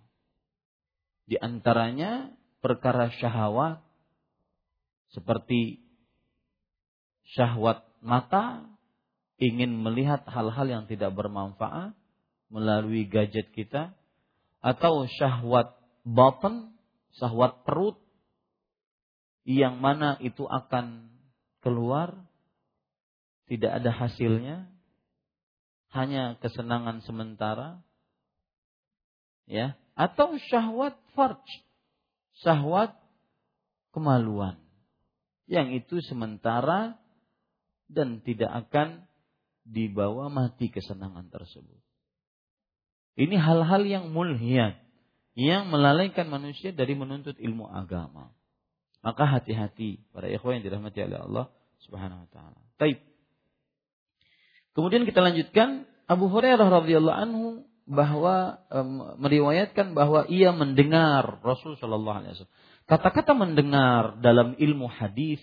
[1.26, 2.30] Di antaranya
[2.62, 3.82] perkara syahwat
[5.10, 5.82] seperti
[7.34, 8.62] syahwat mata
[9.36, 11.92] ingin melihat hal-hal yang tidak bermanfaat
[12.48, 13.92] melalui gadget kita
[14.62, 15.74] atau syahwat
[16.06, 16.74] bottom
[17.18, 17.98] syahwat perut
[19.46, 21.10] yang mana itu akan
[21.62, 22.25] keluar
[23.46, 24.70] tidak ada hasilnya.
[25.94, 27.80] Hanya kesenangan sementara.
[29.46, 29.78] Ya.
[29.94, 31.42] Atau syahwat farj.
[32.42, 32.94] Syahwat
[33.94, 34.60] kemaluan.
[35.46, 36.98] Yang itu sementara
[37.86, 39.06] dan tidak akan
[39.62, 41.80] dibawa mati kesenangan tersebut.
[43.16, 44.76] Ini hal-hal yang mulhiat
[45.36, 48.32] yang melalaikan manusia dari menuntut ilmu agama.
[49.04, 51.46] Maka hati-hati para ikhwan yang dirahmati oleh Allah
[51.84, 52.60] Subhanahu wa taala.
[52.80, 52.98] Baik.
[54.76, 57.46] Kemudian kita lanjutkan Abu Hurairah radhiyallahu anhu
[57.88, 62.56] bahwa um, meriwayatkan bahwa ia mendengar Rasul Shallallahu alaihi wasallam.
[62.86, 65.40] Kata-kata mendengar dalam ilmu hadis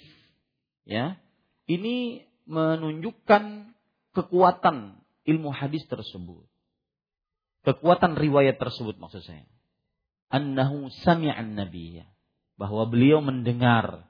[0.85, 1.17] ya,
[1.65, 3.73] ini menunjukkan
[4.13, 6.45] kekuatan ilmu hadis tersebut.
[7.65, 9.47] Kekuatan riwayat tersebut maksud saya
[10.33, 12.09] annahu sami'an nabiyya
[12.57, 14.09] bahwa beliau mendengar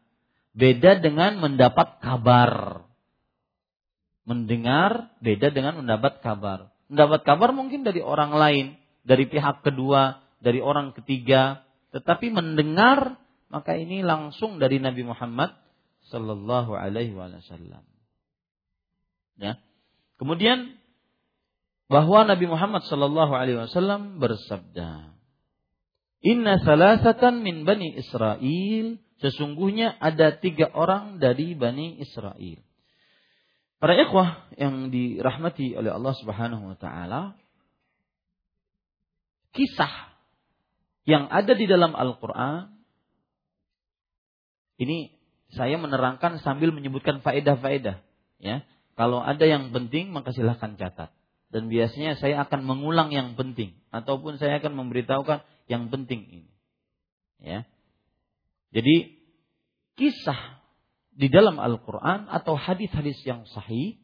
[0.56, 2.88] beda dengan mendapat kabar
[4.24, 8.66] mendengar beda dengan mendapat kabar mendapat kabar mungkin dari orang lain
[9.04, 13.20] dari pihak kedua dari orang ketiga tetapi mendengar
[13.52, 15.54] maka ini langsung dari Nabi Muhammad
[16.10, 17.84] sallallahu alaihi wasallam
[19.40, 19.60] ya
[20.18, 20.80] kemudian
[21.92, 25.14] bahwa Nabi Muhammad sallallahu alaihi wasallam bersabda
[26.24, 28.98] Inna salasatan min Bani Israel.
[29.20, 32.64] Sesungguhnya ada tiga orang dari Bani Israel.
[33.84, 37.36] Para ikhwah yang dirahmati oleh Allah Subhanahu wa taala,
[39.52, 39.91] kisah
[41.04, 42.80] yang ada di dalam Al-Qur'an
[44.80, 45.12] ini
[45.52, 48.00] saya menerangkan sambil menyebutkan faedah-faedah
[48.39, 48.63] ya.
[48.96, 51.12] Kalau ada yang penting maka silahkan catat.
[51.52, 56.52] Dan biasanya saya akan mengulang yang penting ataupun saya akan memberitahukan yang penting ini.
[57.43, 57.67] Ya.
[58.72, 59.19] Jadi
[60.00, 60.62] kisah
[61.13, 64.02] di dalam Al-Qur'an atau hadis-hadis yang sahih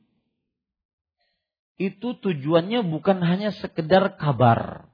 [1.79, 4.91] itu tujuannya bukan hanya sekedar kabar.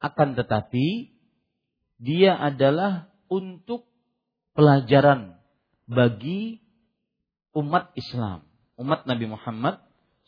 [0.00, 1.12] Akan tetapi
[2.00, 3.84] dia adalah untuk
[4.56, 5.36] pelajaran
[5.84, 6.62] bagi
[7.52, 8.46] umat Islam,
[8.78, 9.82] umat Nabi Muhammad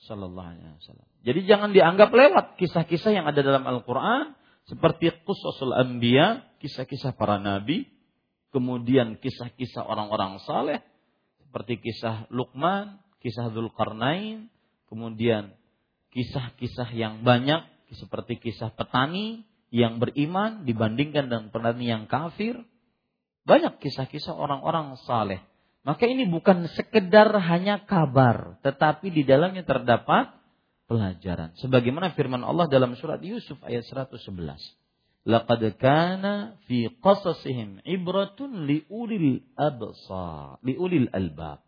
[0.04, 1.08] sallallahu alaihi wasallam.
[1.22, 4.34] Jadi jangan dianggap lewat kisah-kisah yang ada dalam Al-Qur'an
[4.66, 7.86] seperti Qusasul Anbiya, kisah-kisah para nabi,
[8.52, 10.84] kemudian kisah-kisah orang-orang saleh,
[11.40, 14.52] seperti kisah Luqman, kisah Dzulqarnain,
[14.86, 15.56] kemudian
[16.12, 22.60] kisah-kisah yang banyak seperti kisah petani yang beriman dibandingkan dengan petani yang kafir.
[23.42, 25.42] Banyak kisah-kisah orang-orang saleh.
[25.82, 30.30] Maka ini bukan sekedar hanya kabar, tetapi di dalamnya terdapat
[30.86, 31.50] pelajaran.
[31.58, 34.22] Sebagaimana firman Allah dalam surat Yusuf ayat 111.
[35.22, 41.62] Laqad kana fi qasasihim ibratun liulil absar, liulil albab.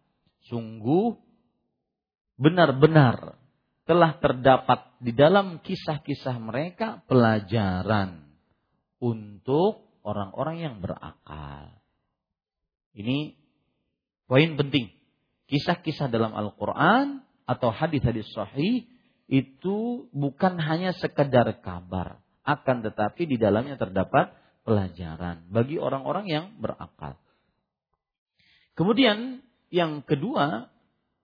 [0.50, 1.16] Sungguh
[2.36, 3.38] benar-benar
[3.84, 8.24] telah terdapat di dalam kisah-kisah mereka pelajaran
[9.00, 11.76] untuk orang-orang yang berakal.
[12.96, 13.36] Ini
[14.24, 14.88] poin penting.
[15.44, 18.88] Kisah-kisah dalam Al-Quran atau hadis-hadis sahih
[19.28, 27.16] itu bukan hanya sekedar kabar, akan tetapi di dalamnya terdapat pelajaran bagi orang-orang yang berakal.
[28.74, 30.68] Kemudian yang kedua,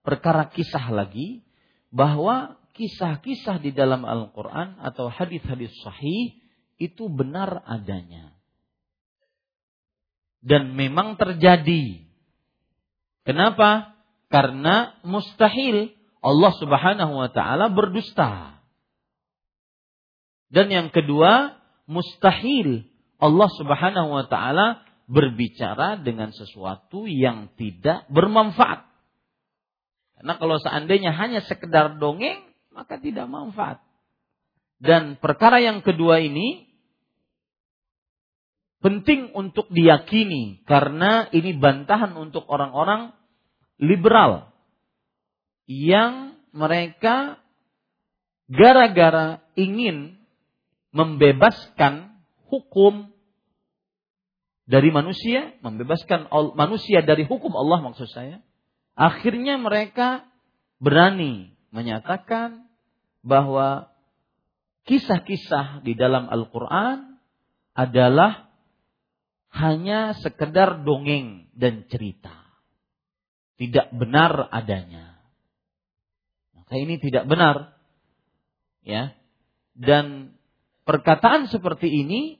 [0.01, 1.45] perkara kisah lagi
[1.91, 6.39] bahwa kisah-kisah di dalam Al-Quran atau hadis-hadis sahih
[6.81, 8.33] itu benar adanya.
[10.41, 12.01] Dan memang terjadi.
[13.21, 13.93] Kenapa?
[14.31, 18.60] Karena mustahil Allah Subhanahu wa taala berdusta.
[20.51, 21.55] Dan yang kedua,
[21.87, 22.83] mustahil
[23.17, 28.87] Allah Subhanahu wa taala berbicara dengan sesuatu yang tidak bermanfaat.
[30.19, 33.81] Karena kalau seandainya hanya sekedar dongeng, maka tidak manfaat.
[34.77, 36.69] Dan perkara yang kedua ini
[38.81, 43.13] penting untuk diyakini karena ini bantahan untuk orang-orang
[43.77, 44.49] liberal
[45.69, 47.37] yang mereka
[48.49, 50.20] gara-gara ingin
[50.91, 53.11] membebaskan hukum
[54.67, 58.39] dari manusia, membebaskan manusia dari hukum Allah maksud saya.
[58.95, 60.27] Akhirnya mereka
[60.79, 62.67] berani menyatakan
[63.23, 63.91] bahwa
[64.87, 67.19] kisah-kisah di dalam Al-Quran
[67.71, 68.51] adalah
[69.51, 72.31] hanya sekedar dongeng dan cerita.
[73.59, 75.19] Tidak benar adanya.
[76.55, 77.77] Maka ini tidak benar.
[78.81, 79.13] Ya.
[79.77, 80.35] Dan
[80.91, 82.35] perkataan seperti ini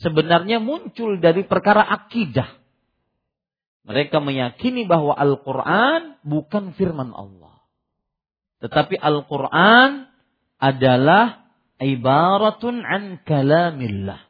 [0.00, 2.48] sebenarnya muncul dari perkara akidah.
[3.84, 7.60] Mereka meyakini bahwa Al-Quran bukan firman Allah.
[8.64, 10.08] Tetapi Al-Quran
[10.56, 14.24] adalah ibaratun an kalamillah.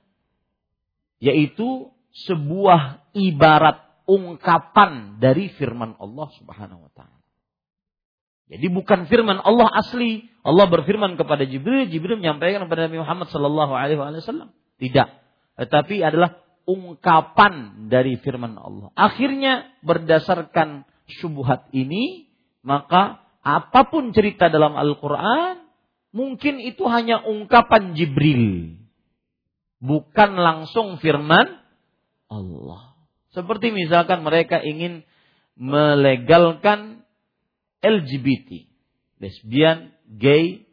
[1.22, 1.94] Yaitu
[2.26, 7.17] sebuah ibarat ungkapan dari firman Allah subhanahu wa ta'ala.
[8.48, 10.24] Jadi bukan firman Allah asli.
[10.40, 14.56] Allah berfirman kepada Jibril, Jibril menyampaikan kepada Nabi Muhammad sallallahu alaihi wasallam.
[14.80, 15.08] Tidak.
[15.60, 18.88] Tetapi adalah ungkapan dari firman Allah.
[18.96, 22.32] Akhirnya berdasarkan syubhat ini,
[22.64, 25.64] maka apa pun cerita dalam Al-Quran,
[26.12, 28.76] mungkin itu hanya ungkapan Jibril.
[29.80, 31.60] Bukan langsung firman
[32.28, 32.96] Allah.
[33.32, 35.04] Seperti misalkan mereka ingin
[35.56, 37.04] melegalkan
[37.82, 38.68] LGBT.
[39.18, 40.66] Lesbian, gay,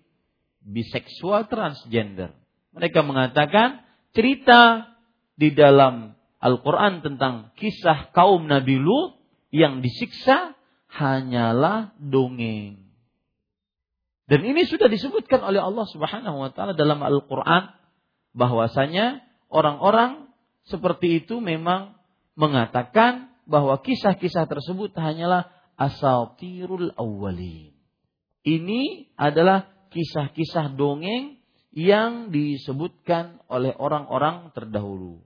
[0.62, 2.34] biseksual, transgender.
[2.74, 4.94] Mereka mengatakan cerita
[5.36, 9.18] di dalam Al-Quran tentang kisah kaum Nabi Lut
[9.50, 10.54] yang disiksa
[10.92, 12.86] hanyalah dongeng.
[14.26, 17.78] Dan ini sudah disebutkan oleh Allah Subhanahu wa taala dalam Al-Qur'an
[18.34, 19.22] bahwasanya
[19.54, 20.34] orang-orang
[20.66, 21.94] seperti itu memang
[22.34, 27.76] mengatakan bahwa kisah-kisah tersebut hanyalah asatirul awwalin.
[28.46, 31.40] Ini adalah kisah-kisah dongeng
[31.76, 35.20] yang disebutkan oleh orang-orang terdahulu.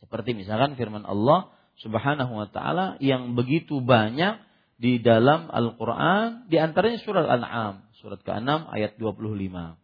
[0.00, 4.40] Seperti misalkan firman Allah Subhanahu wa taala yang begitu banyak
[4.80, 9.76] di dalam Al-Qur'an, di antaranya surat Al-An'am, surat ke-6 ayat 25.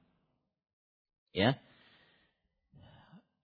[1.37, 1.61] Ya.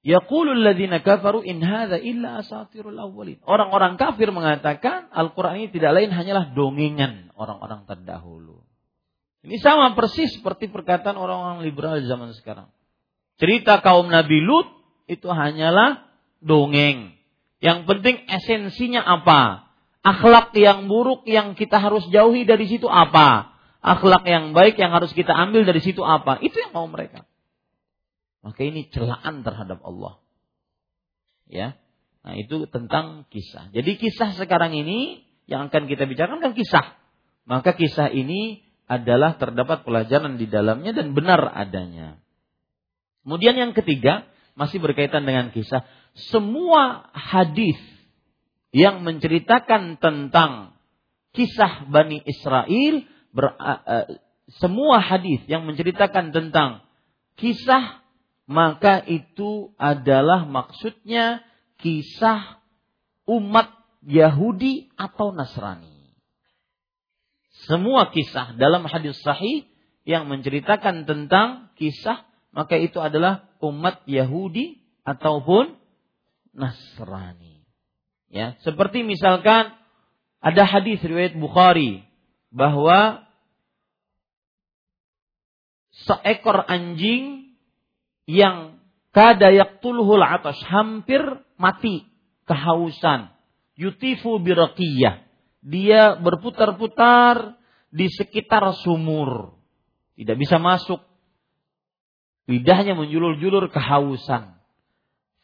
[0.02, 3.38] Yaqulul ladzina kafaru in hadza illa asatirul awwalin.
[3.46, 8.66] Orang-orang kafir mengatakan Al-Qur'an ini tidak lain hanyalah dongengan orang-orang terdahulu.
[9.46, 12.70] Ini sama persis seperti perkataan orang-orang liberal zaman sekarang.
[13.38, 14.66] Cerita kaum Nabi Lut
[15.06, 16.06] itu hanyalah
[16.42, 17.14] dongeng.
[17.62, 19.70] Yang penting esensinya apa?
[20.02, 23.54] Akhlak yang buruk yang kita harus jauhi dari situ apa?
[23.78, 26.42] Akhlak yang baik yang harus kita ambil dari situ apa?
[26.42, 27.22] Itu yang mau mereka.
[28.42, 30.18] Maka ini celaan terhadap Allah.
[31.46, 31.78] Ya.
[32.22, 33.70] Nah, itu tentang kisah.
[33.70, 36.98] Jadi kisah sekarang ini yang akan kita bicarakan kan kisah.
[37.46, 42.18] Maka kisah ini adalah terdapat pelajaran di dalamnya dan benar adanya.
[43.22, 44.26] Kemudian yang ketiga,
[44.58, 47.78] masih berkaitan dengan kisah semua hadis
[48.74, 50.76] yang menceritakan tentang
[51.32, 54.06] kisah Bani Israel ber, uh,
[54.60, 56.84] semua hadis yang menceritakan tentang
[57.40, 58.01] kisah
[58.52, 61.40] maka itu adalah maksudnya
[61.80, 62.60] kisah
[63.24, 63.72] umat
[64.04, 66.12] Yahudi atau Nasrani.
[67.64, 69.64] Semua kisah dalam hadis sahih
[70.04, 75.72] yang menceritakan tentang kisah maka itu adalah umat Yahudi ataupun
[76.52, 77.64] Nasrani.
[78.28, 79.72] Ya, seperti misalkan
[80.42, 82.04] ada hadis riwayat Bukhari
[82.52, 83.24] bahwa
[86.04, 87.41] seekor anjing
[88.26, 88.80] yang
[89.12, 91.20] kada yaqtuluhul atas hampir
[91.60, 92.08] mati
[92.48, 93.30] kehausan.
[93.76, 95.24] Yutifu biraqiyah.
[95.62, 97.56] Dia berputar-putar
[97.92, 99.54] di sekitar sumur.
[100.18, 101.00] Tidak bisa masuk.
[102.50, 104.58] Lidahnya menjulur-julur kehausan.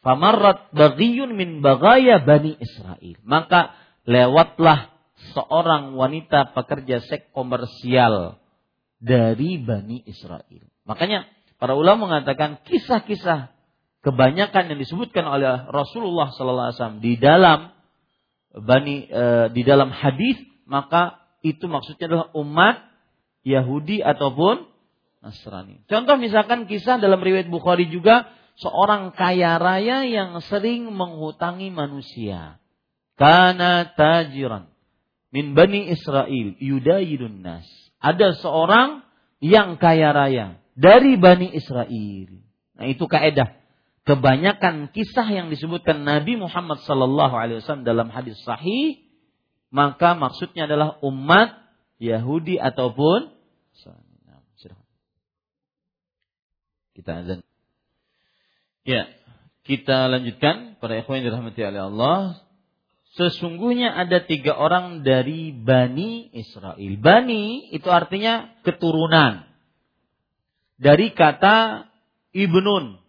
[0.02, 3.18] Famarrat baghiyun min bagaya bani Israel.
[3.22, 3.74] Maka
[4.08, 4.90] lewatlah
[5.34, 8.38] seorang wanita pekerja seks komersial
[8.98, 10.66] dari Bani Israel.
[10.86, 11.26] Makanya
[11.58, 13.50] para ulama mengatakan kisah-kisah
[14.00, 17.74] kebanyakan yang disebutkan oleh Rasulullah SAW di dalam
[18.54, 22.76] bani e, di dalam hadis maka itu maksudnya adalah umat
[23.42, 24.66] Yahudi ataupun
[25.18, 25.82] Nasrani.
[25.90, 28.30] Contoh misalkan kisah dalam riwayat Bukhari juga
[28.62, 32.62] seorang kaya raya yang sering menghutangi manusia.
[33.18, 34.70] Karena tajiran
[35.34, 37.66] min bani Israel yudayidun nas.
[37.98, 39.02] Ada seorang
[39.42, 42.30] yang kaya raya dari bani Israel.
[42.78, 43.58] Nah itu kaedah
[44.06, 49.02] kebanyakan kisah yang disebutkan Nabi Muhammad sallallahu alaihi wasallam dalam hadis sahih
[49.74, 51.58] maka maksudnya adalah umat
[51.98, 53.34] Yahudi ataupun
[56.98, 57.40] kita azan.
[58.82, 59.06] Ya,
[59.62, 62.20] kita lanjutkan para ikhwan yang dirahmati oleh Allah.
[63.14, 66.92] Sesungguhnya ada tiga orang dari Bani Israel.
[66.98, 69.47] Bani itu artinya keturunan.
[70.78, 71.86] Dari kata
[72.32, 73.08] Ibnun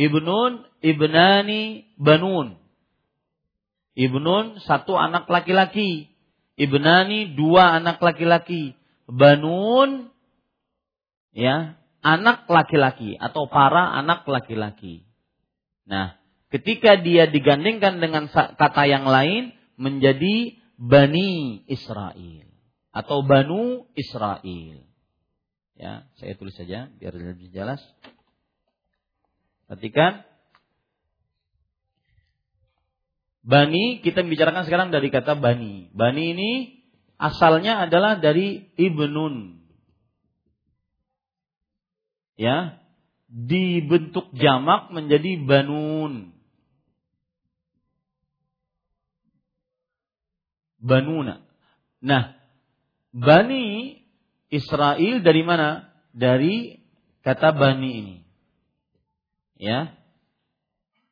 [0.00, 2.56] Ibnun, ibnani, banun.
[3.98, 6.08] Ibnun satu anak laki-laki.
[6.54, 8.78] Ibnani dua anak laki-laki.
[9.10, 10.14] Banun
[11.34, 15.04] ya, anak laki-laki atau para anak laki-laki.
[15.90, 16.14] Nah,
[16.54, 22.46] ketika dia digandingkan dengan kata yang lain menjadi Bani Israel
[22.94, 24.89] atau Banu Israel.
[25.80, 27.80] Ya, saya tulis saja biar lebih jelas.
[29.64, 30.28] Perhatikan.
[33.40, 35.88] Bani, kita bicarakan sekarang dari kata bani.
[35.96, 36.50] Bani ini
[37.16, 39.64] asalnya adalah dari ibnun.
[42.36, 42.76] Ya,
[43.32, 46.36] dibentuk jamak menjadi banun.
[50.76, 51.40] Banuna.
[52.04, 52.40] Nah,
[53.10, 53.98] Bani
[54.50, 55.94] Israel dari mana?
[56.10, 56.82] Dari
[57.22, 58.16] kata Bani ini.
[59.56, 59.94] Ya.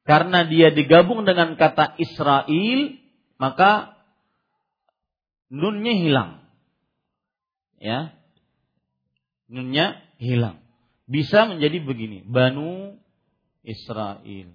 [0.03, 2.80] Karena dia digabung dengan kata Israel
[3.39, 3.95] maka
[5.49, 6.30] nunnya hilang.
[7.78, 8.16] Ya.
[9.47, 10.61] Nunnya hilang.
[11.09, 12.26] Bisa menjadi begini.
[12.26, 12.99] Banu
[13.64, 14.49] Israel.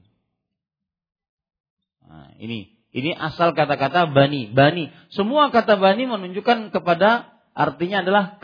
[2.04, 2.78] Nah, ini.
[2.94, 4.54] Ini asal kata-kata bani.
[4.54, 4.94] Bani.
[5.10, 8.42] Semua kata bani menunjukkan kepada artinya adalah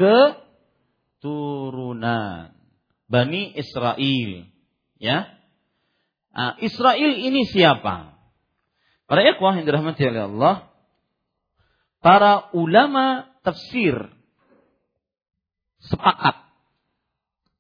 [1.19, 2.53] keturunan.
[3.09, 4.45] Bani Israel.
[5.01, 5.33] Ya.
[6.29, 8.13] Nah, Israel ini siapa?
[9.09, 10.69] Para ikhwah yang dirahmati oleh Allah,
[12.05, 13.97] para ulama tafsir
[15.81, 16.37] sepakat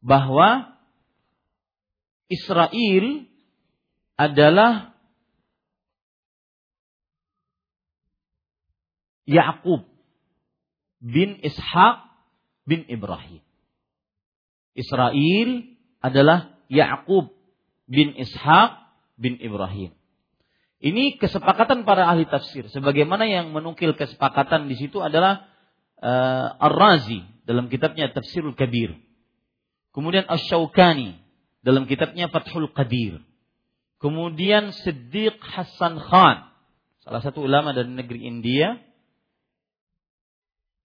[0.05, 0.77] bahwa
[2.29, 3.25] Israel
[4.13, 4.93] adalah
[9.25, 9.88] Yakub
[10.99, 12.07] bin Ishak
[12.67, 13.41] bin Ibrahim.
[14.75, 15.49] Israel
[15.99, 17.33] adalah Yakub
[17.89, 18.71] bin Ishaq
[19.19, 19.91] bin Ibrahim.
[20.79, 22.71] Ini kesepakatan para ahli tafsir.
[22.71, 25.43] Sebagaimana yang menukil kesepakatan di situ adalah
[25.99, 28.95] uh, Ar-Razi dalam kitabnya Tafsirul Kabir.
[29.91, 31.19] Kemudian Asy-Syaukani
[31.59, 33.19] dalam kitabnya Fathul Qadir.
[33.99, 36.47] Kemudian Siddiq Hasan Khan,
[37.03, 38.79] salah satu ulama dari negeri India.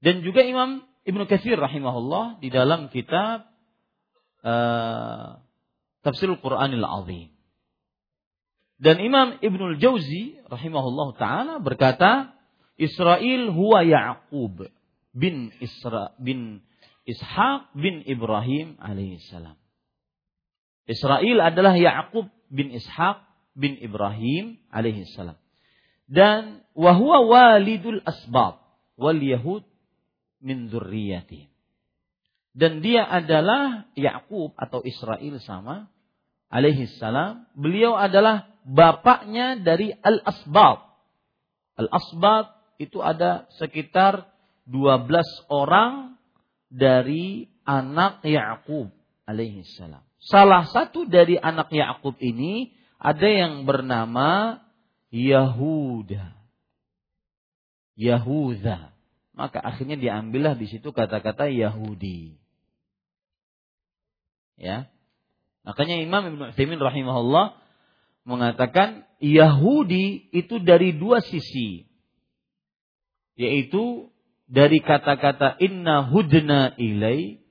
[0.04, 3.48] Dan juga Imam Ibnu Katsir rahimahullah di dalam kitab
[4.44, 5.40] uh,
[6.04, 7.32] Tafsirul Quranil Azim.
[8.76, 12.36] Dan Imam Ibnul Jauzi rahimahullah taala berkata,
[12.76, 14.68] Israel huwa Ya'qub
[15.16, 16.60] bin Isra bin
[17.08, 19.56] Ishaq bin Ibrahim alaihissalam.
[20.84, 23.24] Israel adalah Ya'qub bin Ishaq
[23.56, 25.40] bin Ibrahim alaihissalam.
[26.04, 28.60] Dan wahwa walidul asbab
[29.00, 29.64] wal yahud
[30.44, 31.48] min dzurriyyatihim.
[32.54, 35.90] Dan dia adalah Yakub atau Israel sama
[36.46, 40.86] alaihi salam, beliau adalah bapaknya dari Al-Asbab.
[41.74, 44.30] Al-Asbab itu ada sekitar
[44.70, 46.14] 12 orang
[46.70, 48.94] dari anak Yakub
[49.26, 50.06] alaihi salam.
[50.22, 52.70] salah satu dari anak Yakub ini
[53.02, 54.62] ada yang bernama
[55.10, 56.38] Yahuda.
[57.98, 58.93] Yahuda.
[59.34, 62.38] Maka akhirnya diambillah di situ kata-kata Yahudi.
[64.54, 64.86] Ya.
[65.66, 67.58] Makanya Imam Ibn Utsaimin rahimahullah
[68.22, 71.90] mengatakan Yahudi itu dari dua sisi.
[73.34, 74.14] Yaitu
[74.46, 77.42] dari kata-kata inna hudna ilai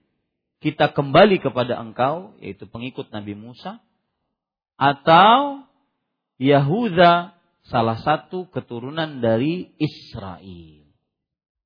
[0.64, 3.84] kita kembali kepada engkau yaitu pengikut Nabi Musa
[4.80, 5.68] atau
[6.40, 7.36] Yahuda
[7.68, 10.83] salah satu keturunan dari Israel.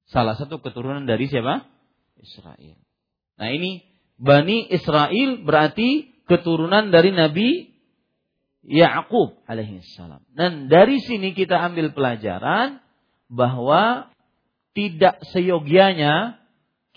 [0.07, 1.67] Salah satu keturunan dari siapa?
[2.19, 2.79] Israel.
[3.37, 3.83] Nah ini
[4.17, 7.69] Bani Israel berarti keturunan dari Nabi
[8.65, 10.25] Yakub alaihissalam.
[10.33, 12.81] Dan dari sini kita ambil pelajaran
[13.29, 14.09] bahwa
[14.73, 16.41] tidak seyogianya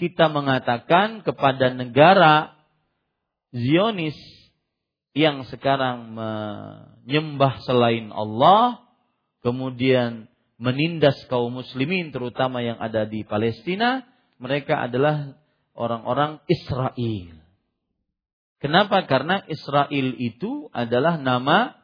[0.00, 2.56] kita mengatakan kepada negara
[3.52, 4.16] Zionis
[5.12, 8.80] yang sekarang menyembah selain Allah,
[9.42, 10.30] kemudian
[10.61, 14.04] menindas kaum muslimin terutama yang ada di Palestina,
[14.36, 15.32] mereka adalah
[15.72, 17.40] orang-orang Israel.
[18.61, 19.08] Kenapa?
[19.08, 21.80] Karena Israel itu adalah nama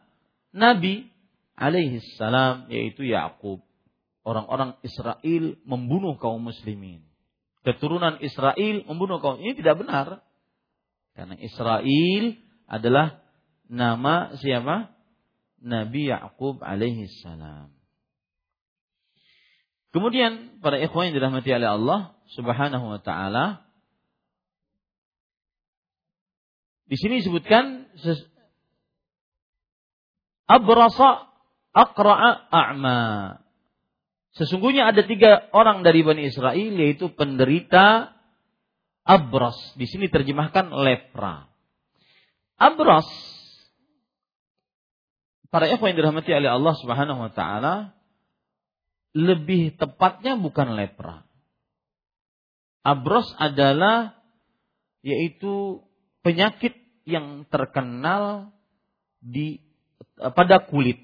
[0.53, 1.09] Nabi
[1.57, 3.65] alaihi salam yaitu Yakub.
[4.21, 7.07] Orang-orang Israel membunuh kaum muslimin
[7.67, 10.23] keturunan Israel membunuh kaum ini tidak benar.
[11.19, 12.25] Karena Israel
[12.71, 13.19] adalah
[13.67, 14.95] nama siapa?
[15.59, 17.75] Nabi Yakub alaihi salam.
[19.97, 22.01] Kemudian para ikhwan yang dirahmati oleh Allah
[22.37, 23.65] Subhanahu wa taala
[26.85, 27.89] di sini disebutkan
[30.45, 31.33] abrasa
[31.73, 33.01] aqra'a a'ma
[34.37, 38.13] Sesungguhnya ada tiga orang dari Bani Israel yaitu penderita
[39.01, 39.57] abras.
[39.81, 41.49] Di sini terjemahkan lepra.
[42.61, 43.09] Abras
[45.49, 47.97] para ikhwan yang dirahmati oleh Allah Subhanahu wa taala
[49.17, 51.25] lebih tepatnya bukan lepra.
[52.85, 54.13] Abras adalah
[55.01, 55.81] yaitu
[56.21, 56.77] penyakit
[57.09, 58.53] yang terkenal
[59.25, 59.65] di
[60.21, 61.01] pada kulit.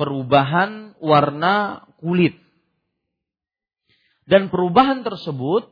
[0.00, 2.40] Perubahan warna kulit.
[4.24, 5.68] Dan perubahan tersebut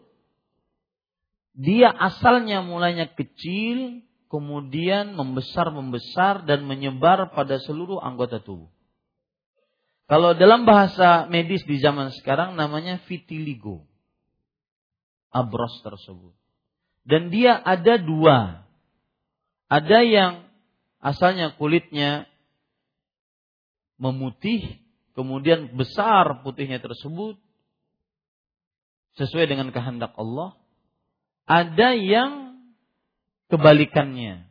[1.57, 8.69] dia asalnya mulanya kecil, kemudian membesar-membesar dan menyebar pada seluruh anggota tubuh.
[10.09, 13.85] Kalau dalam bahasa medis di zaman sekarang namanya vitiligo.
[15.29, 16.33] Abros tersebut.
[17.05, 18.65] Dan dia ada dua.
[19.69, 20.33] Ada yang
[21.05, 22.25] asalnya kulitnya
[24.01, 24.81] memutih
[25.13, 27.37] kemudian besar putihnya tersebut
[29.21, 30.57] sesuai dengan kehendak Allah.
[31.45, 32.57] Ada yang
[33.53, 34.49] kebalikannya.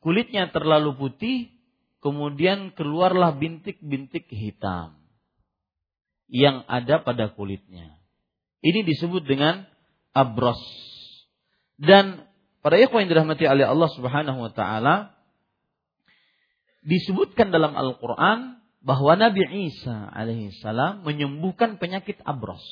[0.00, 1.50] Kulitnya terlalu putih,
[2.06, 4.94] kemudian keluarlah bintik-bintik hitam
[6.30, 7.98] yang ada pada kulitnya.
[8.62, 9.66] Ini disebut dengan
[10.14, 10.62] abros.
[11.74, 12.30] Dan
[12.62, 15.18] para ikhwan yang dirahmati oleh Allah Subhanahu wa taala,
[16.86, 22.62] disebutkan dalam Al-Quran bahwa Nabi Isa alaihissalam menyembuhkan penyakit abros.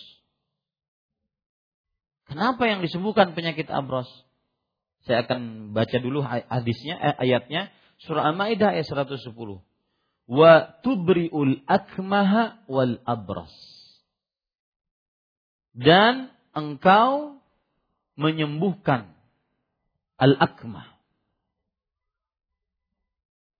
[2.31, 4.07] Kenapa yang disembuhkan penyakit abros?
[5.05, 7.75] Saya akan baca dulu hadisnya, eh, ayatnya.
[8.05, 9.33] Surah Al-Ma'idah ayat 110.
[10.25, 13.53] Wa tubri'ul akmaha wal abras.
[15.75, 17.43] Dan engkau
[18.15, 19.11] menyembuhkan
[20.17, 20.95] al-akmah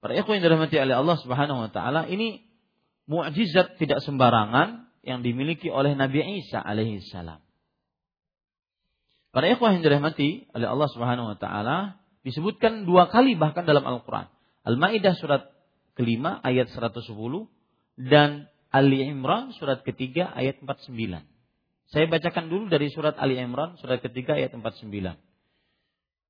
[0.05, 2.45] Para ikhwan yang dirahmati oleh Allah Subhanahu wa taala, ini
[3.09, 7.41] mukjizat tidak sembarangan yang dimiliki oleh Nabi Isa alaihi salam.
[9.33, 14.29] Para ikhwan yang dirahmati oleh Allah Subhanahu wa taala disebutkan dua kali bahkan dalam Al-Qur'an.
[14.65, 15.53] Al-Maidah surat
[15.95, 17.05] kelima ayat 110
[18.01, 20.91] dan Ali Imran surat ketiga ayat 49.
[21.93, 24.91] Saya bacakan dulu dari surat Ali Imran surat ketiga ayat 49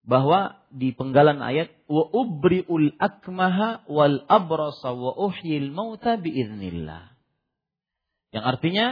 [0.04, 7.16] bahwa di penggalan ayat wa ubriul akmaha wal abrasa wa uhyil mauta biiznillah.
[8.28, 8.86] Yang artinya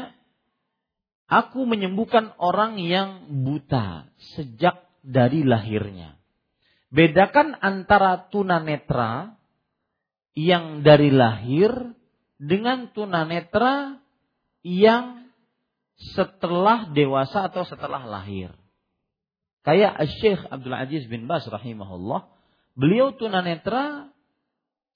[1.29, 6.22] aku menyembuhkan orang yang buta sejak dari lahirnya.
[6.93, 9.41] Bedakan antara tunanetra
[10.37, 11.73] yang dari lahir
[12.37, 13.97] dengan tunanetra
[14.61, 15.25] yang
[16.13, 18.53] setelah dewasa atau setelah lahir.
[19.65, 22.29] Kayak Syekh Abdul Aziz bin Bas rahimahullah,
[22.77, 24.13] beliau tunanetra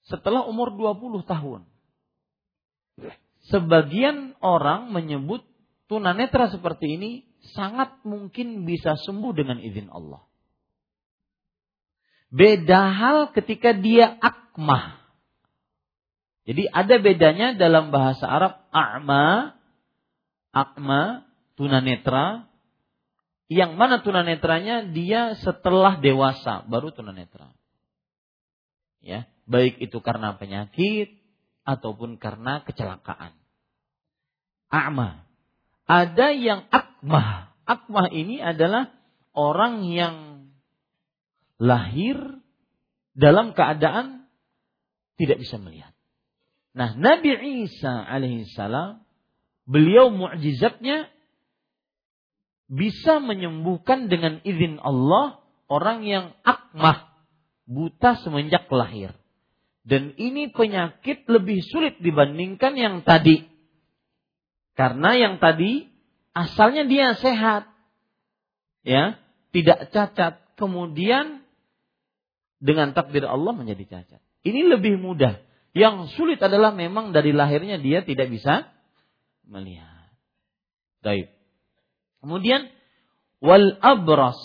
[0.05, 1.61] setelah umur 20 tahun.
[3.47, 5.41] Sebagian orang menyebut
[5.87, 7.11] tunanetra seperti ini
[7.55, 10.26] sangat mungkin bisa sembuh dengan izin Allah.
[12.27, 14.99] Beda hal ketika dia akmah.
[16.47, 19.55] Jadi ada bedanya dalam bahasa Arab a'ma,
[20.55, 21.27] akma,
[21.59, 22.47] tunanetra.
[23.47, 27.51] Yang mana tunanetranya dia setelah dewasa baru tunanetra.
[28.99, 31.15] Ya, baik itu karena penyakit
[31.63, 33.31] ataupun karena kecelakaan.
[34.67, 35.23] A'ma.
[35.87, 37.55] Ada yang akmah.
[37.63, 38.91] Akmah ini adalah
[39.31, 40.26] orang yang
[41.57, 42.17] lahir
[43.17, 44.29] dalam keadaan
[45.17, 45.93] tidak bisa melihat.
[46.77, 49.01] Nah, Nabi Isa alaihissalam
[49.65, 51.09] beliau mukjizatnya
[52.69, 57.09] bisa menyembuhkan dengan izin Allah orang yang akmah,
[57.65, 59.17] buta semenjak lahir.
[59.87, 63.47] Dan ini penyakit lebih sulit dibandingkan yang tadi.
[64.75, 65.87] Karena yang tadi
[66.35, 67.71] asalnya dia sehat.
[68.83, 69.15] Ya,
[69.55, 70.43] tidak cacat.
[70.59, 71.46] Kemudian
[72.57, 74.21] dengan takdir Allah menjadi cacat.
[74.45, 75.41] Ini lebih mudah.
[75.77, 78.65] Yang sulit adalah memang dari lahirnya dia tidak bisa
[79.45, 80.09] melihat.
[81.05, 81.29] Baik.
[82.17, 82.73] Kemudian
[83.37, 84.39] wal abras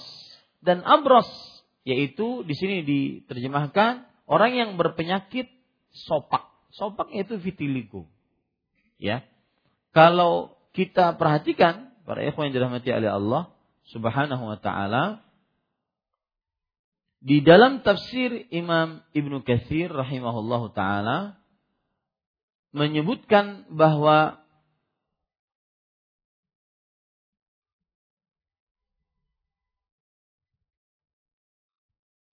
[0.60, 1.26] dan abras
[1.82, 5.48] yaitu di sini diterjemahkan orang yang berpenyakit
[5.92, 6.52] sopak.
[6.72, 8.08] Sopak itu vitiligo.
[9.00, 9.24] Ya.
[9.92, 13.42] Kalau kita perhatikan para ikhwan yang dirahmati oleh Allah
[13.92, 15.20] Subhanahu wa taala
[17.22, 21.38] di dalam tafsir Imam Ibnu Katsir rahimahullahu taala
[22.74, 24.42] menyebutkan bahwa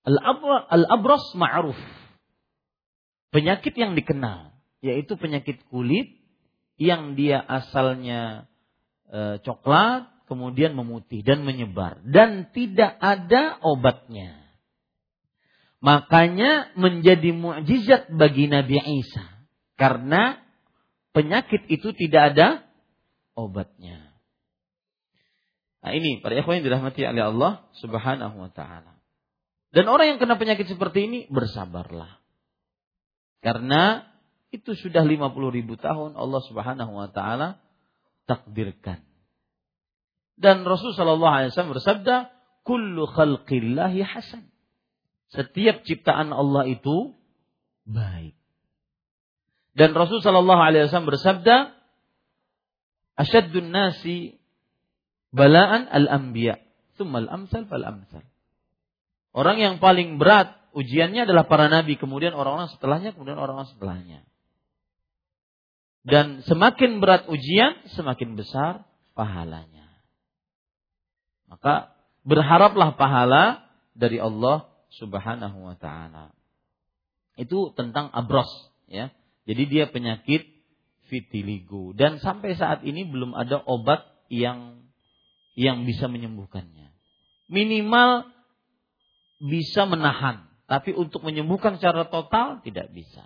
[0.10, 1.78] Al-abras ma'ruf.
[3.30, 6.18] Penyakit yang dikenal, yaitu penyakit kulit
[6.82, 8.50] yang dia asalnya
[9.06, 14.49] e, coklat, kemudian memutih dan menyebar dan tidak ada obatnya.
[15.80, 19.24] Makanya menjadi mukjizat bagi Nabi Isa
[19.80, 20.44] karena
[21.16, 22.48] penyakit itu tidak ada
[23.32, 24.12] obatnya.
[25.80, 29.00] Nah ini para ikhwan yang dirahmati oleh Allah Subhanahu wa taala.
[29.72, 32.20] Dan orang yang kena penyakit seperti ini bersabarlah.
[33.40, 34.04] Karena
[34.52, 37.64] itu sudah 50 ribu tahun Allah Subhanahu wa taala
[38.28, 39.00] takdirkan.
[40.36, 42.16] Dan Rasulullah sallallahu alaihi wasallam bersabda,
[42.68, 44.49] "Kullu khalqillahi hasan."
[45.30, 47.14] Setiap ciptaan Allah itu
[47.86, 48.34] baik.
[49.78, 51.56] Dan Rasul Shallallahu Alaihi Wasallam bersabda,
[53.16, 54.42] "Asyaddun nasi
[55.30, 56.58] balaan al-anbiya,
[56.98, 58.26] tsummal amsal fal amsal."
[59.30, 64.26] Orang yang paling berat ujiannya adalah para nabi, kemudian orang-orang setelahnya, kemudian orang-orang setelahnya.
[66.02, 69.86] Dan semakin berat ujian, semakin besar pahalanya.
[71.46, 71.94] Maka
[72.26, 76.34] berharaplah pahala dari Allah Subhanahu wa taala.
[77.38, 78.50] Itu tentang abros
[78.90, 79.14] ya.
[79.46, 80.46] Jadi dia penyakit
[81.10, 84.86] vitiligo dan sampai saat ini belum ada obat yang
[85.58, 86.94] yang bisa menyembuhkannya.
[87.50, 88.30] Minimal
[89.42, 93.26] bisa menahan, tapi untuk menyembuhkan secara total tidak bisa.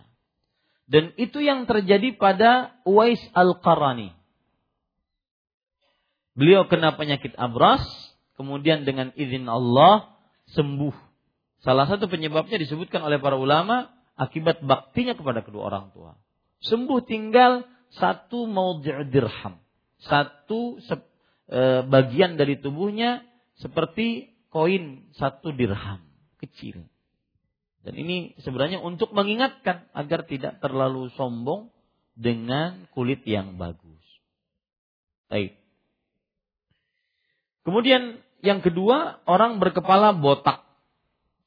[0.87, 4.15] Dan itu yang terjadi pada Uwais Al-Qarani.
[6.33, 7.83] Beliau kena penyakit abras,
[8.39, 10.17] kemudian dengan izin Allah
[10.53, 11.12] sembuh
[11.63, 13.87] Salah satu penyebabnya disebutkan oleh para ulama
[14.19, 16.19] akibat baktinya kepada kedua orang tua.
[16.59, 17.63] Sembuh tinggal
[17.95, 19.63] satu maudhi' dirham.
[20.03, 20.83] Satu
[21.47, 23.23] e, bagian dari tubuhnya
[23.63, 26.03] seperti koin satu dirham.
[26.43, 26.83] Kecil.
[27.83, 31.71] Dan ini sebenarnya untuk mengingatkan agar tidak terlalu sombong
[32.11, 34.03] dengan kulit yang bagus.
[35.31, 35.55] Baik.
[37.63, 40.62] Kemudian yang kedua, orang berkepala botak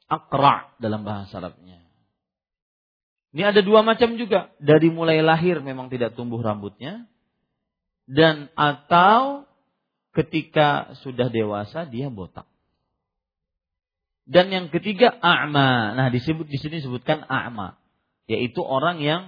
[0.07, 1.83] akra dalam bahasa Arabnya.
[3.37, 4.55] Ini ada dua macam juga.
[4.57, 7.05] Dari mulai lahir memang tidak tumbuh rambutnya.
[8.09, 9.45] Dan atau
[10.17, 12.49] ketika sudah dewasa dia botak.
[14.27, 15.95] Dan yang ketiga a'ma.
[15.95, 17.79] Nah, disebut di sini disebutkan a'ma,
[18.27, 19.23] yaitu orang yang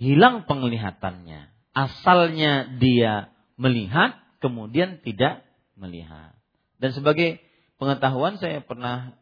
[0.00, 1.52] hilang penglihatannya.
[1.76, 5.44] Asalnya dia melihat, kemudian tidak
[5.76, 6.32] melihat.
[6.80, 7.42] Dan sebagai
[7.76, 9.12] pengetahuan saya pernah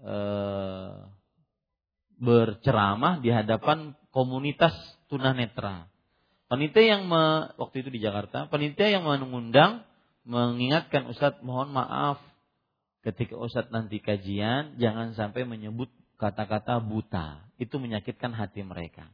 [0.00, 0.96] Eh,
[2.20, 4.72] berceramah di hadapan komunitas
[5.08, 5.88] tunanetra.
[6.52, 9.84] Panitia yang me, waktu itu di Jakarta, panitia yang mengundang
[10.28, 12.20] mengingatkan Ustadz mohon maaf
[13.00, 15.88] ketika Ustadz nanti kajian jangan sampai menyebut
[16.20, 17.48] kata-kata buta.
[17.56, 19.08] Itu menyakitkan hati mereka.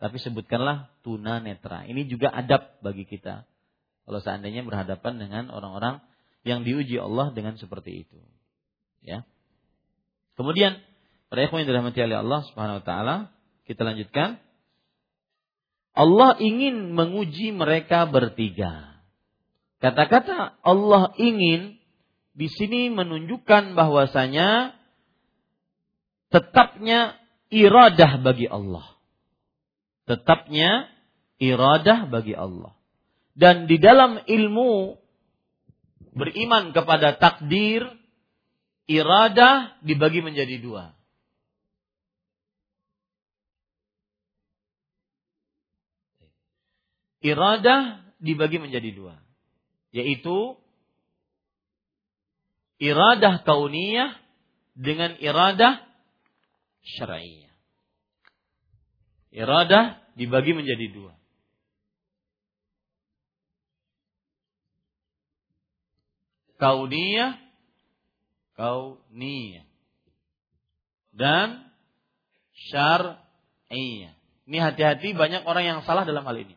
[0.00, 1.84] Tapi sebutkanlah tunanetra.
[1.88, 3.44] Ini juga adab bagi kita.
[4.04, 6.00] Kalau seandainya berhadapan dengan orang-orang
[6.44, 8.20] yang diuji Allah dengan seperti itu.
[9.04, 9.24] Ya.
[10.36, 10.86] Kemudian
[11.26, 13.16] Para ikhwan yang dirahmati oleh Allah Subhanahu wa taala,
[13.66, 14.38] kita lanjutkan.
[15.96, 19.00] Allah ingin menguji mereka bertiga.
[19.80, 21.80] Kata-kata Allah ingin
[22.36, 24.76] di sini menunjukkan bahwasanya
[26.30, 27.16] tetapnya
[27.48, 28.86] iradah bagi Allah.
[30.04, 30.86] Tetapnya
[31.40, 32.76] iradah bagi Allah.
[33.32, 35.00] Dan di dalam ilmu
[36.12, 37.88] beriman kepada takdir,
[38.86, 40.96] iradah dibagi menjadi dua.
[47.26, 49.14] iradah dibagi menjadi dua.
[49.90, 50.54] Yaitu
[52.78, 54.14] iradah kauniyah
[54.78, 55.82] dengan iradah
[56.84, 57.54] syar'iyah.
[59.34, 61.12] Iradah dibagi menjadi dua.
[66.56, 67.36] Kauniyah,
[68.56, 69.64] kauniyah.
[71.16, 71.68] Dan
[72.68, 74.12] syar'iyah.
[74.46, 76.56] Ini hati-hati banyak orang yang salah dalam hal ini.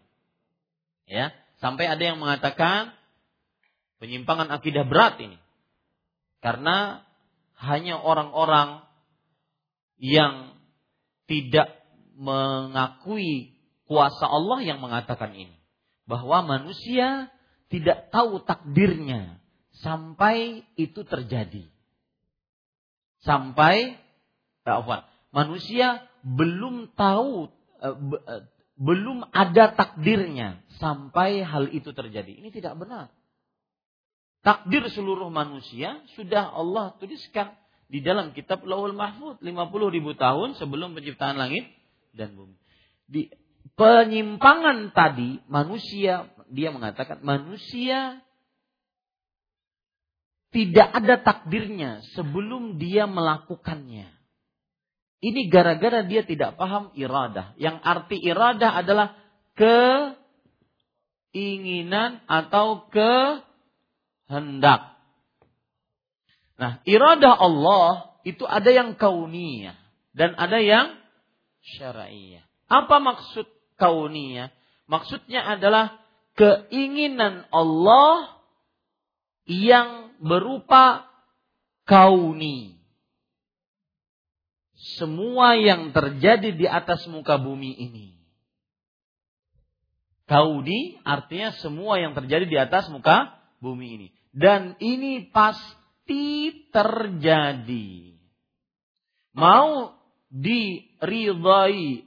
[1.10, 2.94] Ya, sampai ada yang mengatakan
[4.00, 5.38] penyimpangan akidah berat ini.
[6.40, 7.04] Karena
[7.60, 8.88] hanya orang-orang
[10.00, 10.56] yang
[11.28, 11.76] tidak
[12.16, 13.58] mengakui
[13.90, 15.56] kuasa Allah yang mengatakan ini.
[16.08, 17.34] Bahwa manusia
[17.70, 19.40] tidak tahu takdirnya
[19.82, 21.68] sampai itu terjadi.
[23.24, 24.00] Sampai,
[25.34, 27.52] manusia belum tahu
[27.84, 27.96] eh,
[28.28, 28.44] eh,
[28.80, 32.32] belum ada takdirnya sampai hal itu terjadi.
[32.40, 33.12] Ini tidak benar.
[34.40, 37.60] Takdir seluruh manusia sudah Allah tuliskan
[37.92, 39.52] di dalam kitab Lauhul Mahfud 50
[39.92, 41.68] ribu tahun sebelum penciptaan langit
[42.16, 42.56] dan bumi.
[43.04, 43.28] Di
[43.76, 48.24] penyimpangan tadi manusia dia mengatakan manusia
[50.50, 54.10] tidak ada takdirnya sebelum dia melakukannya.
[55.20, 57.54] Ini gara-gara dia tidak paham iradah.
[57.60, 59.20] Yang arti iradah adalah
[61.36, 64.96] keinginan atau kehendak.
[66.56, 69.76] Nah, iradah Allah itu ada yang kauniyah
[70.16, 70.96] dan ada yang
[71.78, 72.44] syara'iyah.
[72.72, 73.46] Apa maksud
[73.76, 74.56] kauniyah?
[74.90, 76.00] Maksudnya adalah
[76.40, 78.40] keinginan Allah
[79.46, 81.08] yang berupa
[81.88, 82.80] kauni
[84.96, 88.16] semua yang terjadi di atas muka bumi ini.
[90.24, 94.08] Kauni artinya semua yang terjadi di atas muka bumi ini.
[94.32, 98.16] Dan ini pasti terjadi.
[99.36, 100.00] Mau
[100.32, 102.06] diridhai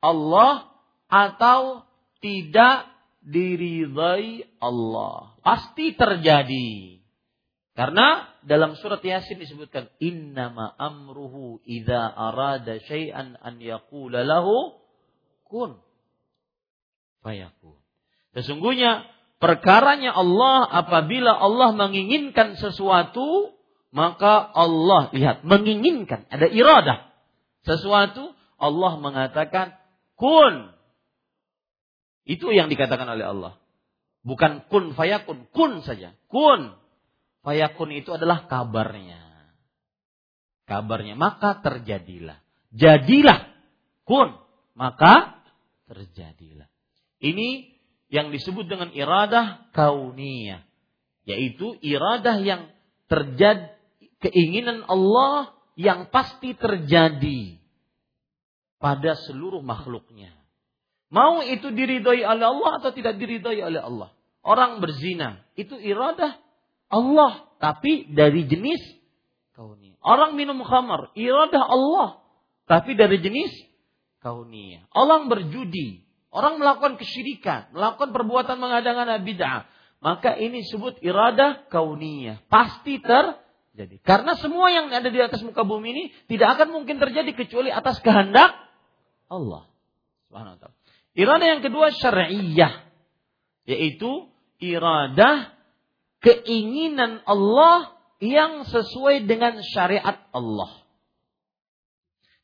[0.00, 0.70] Allah
[1.10, 1.84] atau
[2.22, 2.86] tidak
[3.26, 5.36] diridhai Allah.
[5.42, 7.02] Pasti terjadi.
[7.76, 14.80] Karena dalam surat Yasin disebutkan innama amruhu idza arada syai'an an yaqula lahu
[15.44, 15.76] kun
[17.20, 17.76] fayakun.
[18.32, 19.04] Sesungguhnya
[19.36, 23.52] perkaranya Allah apabila Allah menginginkan sesuatu
[23.92, 26.24] maka Allah lihat menginginkan.
[26.32, 27.12] Ada iradah.
[27.60, 29.76] Sesuatu Allah mengatakan
[30.16, 30.72] kun.
[32.24, 33.52] Itu yang dikatakan oleh Allah.
[34.24, 36.16] Bukan kun fayakun kun saja.
[36.32, 36.85] Kun
[37.46, 39.22] Fayakun itu adalah kabarnya.
[40.66, 41.14] Kabarnya.
[41.14, 42.42] Maka terjadilah.
[42.74, 43.54] Jadilah.
[44.02, 44.34] Kun.
[44.74, 45.46] Maka
[45.86, 46.66] terjadilah.
[47.22, 47.70] Ini
[48.10, 50.66] yang disebut dengan iradah kauniyah.
[51.22, 52.66] Yaitu iradah yang
[53.06, 53.78] terjadi.
[54.26, 57.62] Keinginan Allah yang pasti terjadi.
[58.82, 60.34] Pada seluruh makhluknya.
[61.14, 64.10] Mau itu diridhoi oleh Allah atau tidak diridhoi oleh Allah.
[64.42, 65.46] Orang berzina.
[65.54, 66.42] Itu iradah
[66.86, 68.78] Allah, tapi dari jenis
[69.58, 69.98] kauniyah.
[70.04, 72.22] Orang minum khamar, iradah Allah,
[72.70, 73.50] tapi dari jenis
[74.22, 74.86] kauniyah.
[74.94, 79.66] Orang berjudi, orang melakukan kesyirikan, melakukan perbuatan mengada-ngada bid'ah,
[79.98, 82.44] maka ini disebut iradah kauniyah.
[82.46, 83.96] Pasti terjadi.
[84.06, 87.98] Karena semua yang ada di atas muka bumi ini tidak akan mungkin terjadi kecuali atas
[88.00, 88.54] kehendak
[89.26, 89.66] Allah.
[90.30, 90.70] Subhanahu
[91.16, 92.86] Iradah yang kedua syar'iyah
[93.66, 94.28] yaitu
[94.60, 95.55] iradah
[96.20, 100.72] keinginan Allah yang sesuai dengan syariat Allah.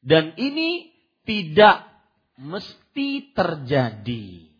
[0.02, 0.90] Dan ini
[1.22, 1.86] tidak
[2.36, 4.52] mesti terjadi.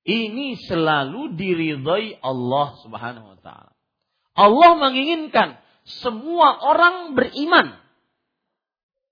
[0.00, 3.72] Ini selalu diridhai Allah Subhanahu wa taala.
[4.34, 7.76] Allah menginginkan semua orang beriman.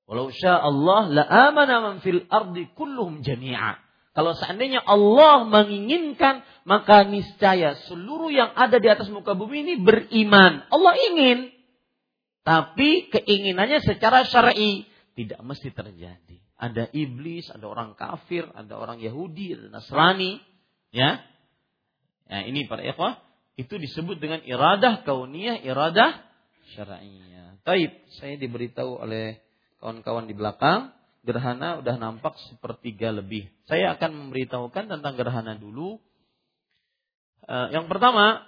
[0.09, 3.88] Walau sya Allah la man fil ardi kulluhum jami'a.
[4.17, 10.67] Kalau seandainya Allah menginginkan, maka niscaya seluruh yang ada di atas muka bumi ini beriman.
[10.69, 11.55] Allah ingin.
[12.43, 14.89] Tapi keinginannya secara syar'i
[15.19, 16.37] tidak mesti terjadi.
[16.59, 20.43] Ada iblis, ada orang kafir, ada orang Yahudi, ada Nasrani,
[20.91, 21.23] ya.
[22.29, 23.23] Ya, ini para ikhwah
[23.59, 26.23] itu disebut dengan iradah kauniyah, iradah
[26.75, 27.63] syar'iyah.
[27.63, 29.43] Taib, saya diberitahu oleh
[29.83, 30.95] kawan-kawan di belakang,
[31.27, 33.51] gerhana udah nampak sepertiga lebih.
[33.67, 35.99] Saya akan memberitahukan tentang gerhana dulu.
[37.49, 38.45] Uh, yang pertama,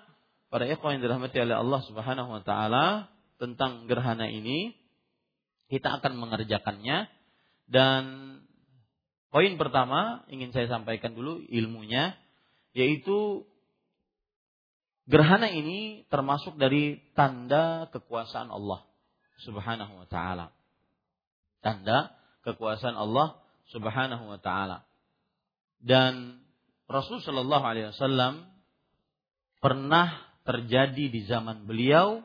[0.50, 3.08] para ikhwan yang dirahmati oleh Allah Subhanahu wa taala
[3.40, 4.76] tentang gerhana ini
[5.70, 7.06] kita akan mengerjakannya
[7.70, 8.02] dan
[9.30, 12.18] poin pertama ingin saya sampaikan dulu ilmunya
[12.74, 13.46] yaitu
[15.06, 18.82] gerhana ini termasuk dari tanda kekuasaan Allah
[19.46, 20.52] Subhanahu wa taala.
[21.62, 23.38] Tanda kekuasaan Allah
[23.70, 24.84] Subhanahu wa taala.
[25.80, 26.42] Dan
[26.90, 28.44] Rasul Shallallahu alaihi wasallam
[29.62, 32.24] pernah terjadi di zaman beliau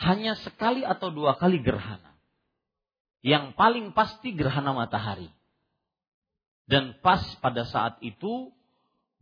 [0.00, 2.16] hanya sekali atau dua kali gerhana.
[3.22, 5.30] Yang paling pasti gerhana matahari.
[6.66, 8.50] Dan pas pada saat itu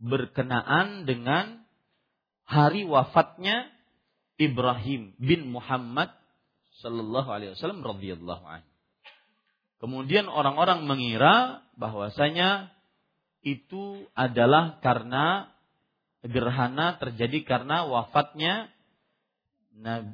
[0.01, 1.61] berkenaan dengan
[2.49, 3.69] hari wafatnya
[4.41, 6.09] Ibrahim bin Muhammad
[6.81, 8.70] sallallahu alaihi wasallam radhiyallahu anhu.
[9.81, 12.69] Kemudian orang-orang mengira bahwasanya
[13.41, 15.49] itu adalah karena
[16.21, 18.69] gerhana terjadi karena wafatnya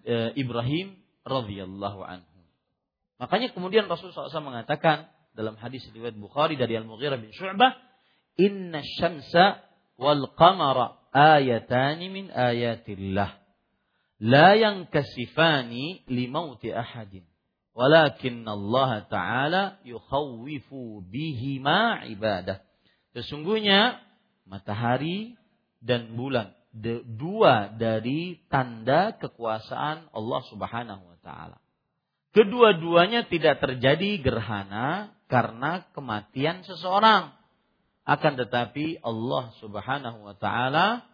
[0.08, 0.96] e, Ibrahim
[1.28, 2.40] radhiyallahu anhu.
[3.20, 7.76] Makanya kemudian Rasulullah SAW mengatakan dalam hadis riwayat Bukhari dari Al-Mughirah bin Syu'bah,
[8.40, 9.68] "Inna syamsa
[10.00, 13.42] wal qamara ayatani min ayatillah.
[14.22, 17.26] La yankasifani limauti ahadin.
[17.78, 22.66] Walakin Allah Ta'ala yukhawwifu bihima ibadah."
[23.14, 24.02] Sesungguhnya
[24.50, 25.38] matahari
[25.78, 26.58] dan bulan
[27.18, 31.58] dua dari tanda kekuasaan Allah Subhanahu wa taala.
[32.34, 37.34] Kedua-duanya tidak terjadi gerhana karena kematian seseorang.
[38.08, 41.06] Akan tetapi Allah Subhanahu wa taala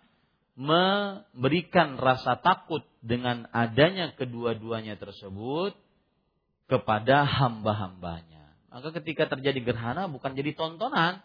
[0.54, 5.74] memberikan rasa takut dengan adanya kedua-duanya tersebut
[6.74, 8.58] kepada hamba-hambanya.
[8.74, 11.22] Maka ketika terjadi gerhana bukan jadi tontonan.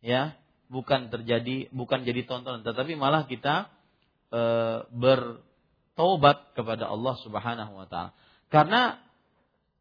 [0.00, 0.40] Ya,
[0.72, 3.68] bukan terjadi bukan jadi tontonan tetapi malah kita
[4.32, 4.40] e,
[4.88, 8.16] bertobat kepada Allah Subhanahu wa taala.
[8.48, 8.96] Karena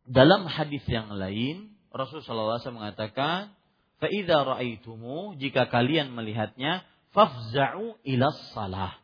[0.03, 3.55] dalam hadis yang lain Rasulullah SAW mengatakan,
[4.03, 6.83] "Fa idza ra'aitumu jika kalian melihatnya,
[7.15, 8.99] fafza'u ila salah."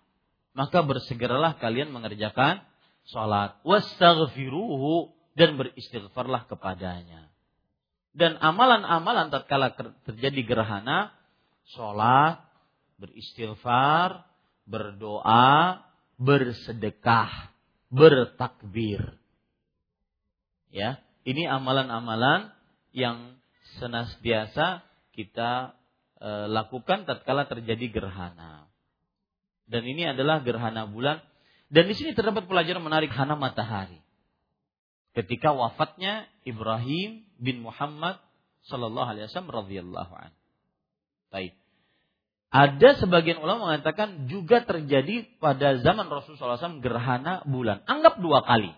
[0.52, 2.62] Maka bersegeralah kalian mengerjakan
[3.08, 7.30] salat, wastaghfiruhu dan beristighfarlah kepadanya.
[8.14, 9.74] Dan amalan-amalan tatkala
[10.06, 11.10] terjadi gerhana
[11.74, 12.46] sholat,
[13.02, 14.22] beristighfar,
[14.70, 15.82] berdoa,
[16.22, 17.50] bersedekah,
[17.90, 19.18] bertakbir.
[20.70, 22.54] Ya, ini amalan-amalan
[22.94, 23.38] yang
[23.82, 25.74] senantiasa kita
[26.22, 28.70] e, lakukan tatkala terjadi gerhana.
[29.66, 31.22] Dan ini adalah gerhana bulan.
[31.74, 34.03] Dan di sini terdapat pelajaran menarik hana matahari.
[35.14, 38.18] Ketika wafatnya Ibrahim bin Muhammad
[38.66, 40.40] sallallahu alaihi wasallam radhiyallahu anhu.
[41.30, 41.54] Baik.
[42.54, 47.82] Ada sebagian ulama mengatakan juga terjadi pada zaman Rasulullah SAW gerhana bulan.
[47.90, 48.70] Anggap dua kali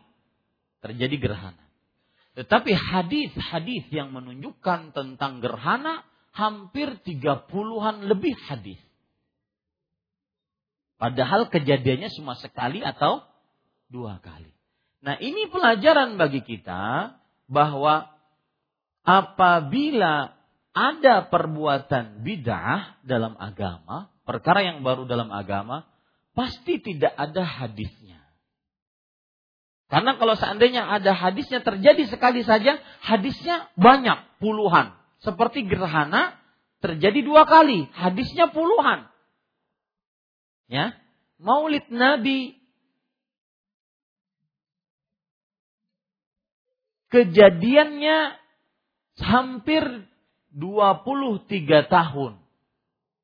[0.79, 1.59] terjadi gerhana.
[2.39, 8.79] Tetapi hadis-hadis yang menunjukkan tentang gerhana hampir tiga puluhan lebih hadis.
[10.95, 13.27] Padahal kejadiannya cuma sekali atau
[13.91, 14.54] dua kali.
[15.05, 17.13] Nah ini pelajaran bagi kita
[17.45, 18.09] bahwa
[19.05, 20.33] apabila
[20.73, 25.85] ada perbuatan bid'ah dalam agama, perkara yang baru dalam agama,
[26.33, 28.17] pasti tidak ada hadisnya.
[29.93, 34.97] Karena kalau seandainya ada hadisnya terjadi sekali saja, hadisnya banyak, puluhan.
[35.21, 36.33] Seperti gerhana
[36.81, 39.05] terjadi dua kali, hadisnya puluhan.
[40.65, 40.97] Ya,
[41.37, 42.64] Maulid Nabi
[47.09, 48.39] kejadiannya
[49.19, 49.83] hampir
[50.55, 52.33] 23 tahun.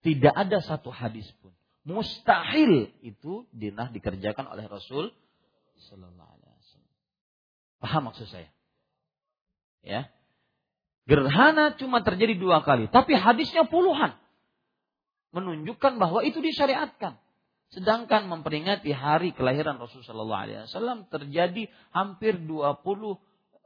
[0.02, 1.54] Tidak ada satu hadis pun.
[1.86, 5.10] Mustahil itu dinah dikerjakan oleh Rasul
[5.90, 6.94] Sallallahu Alaihi Wasallam.
[7.82, 8.50] Paham maksud saya?
[9.82, 10.10] Ya.
[11.10, 14.14] Gerhana cuma terjadi dua kali, tapi hadisnya puluhan.
[15.34, 17.18] Menunjukkan bahwa itu disyariatkan.
[17.72, 22.78] Sedangkan memperingati hari kelahiran Rasul Sallallahu Alaihi Wasallam terjadi hampir 23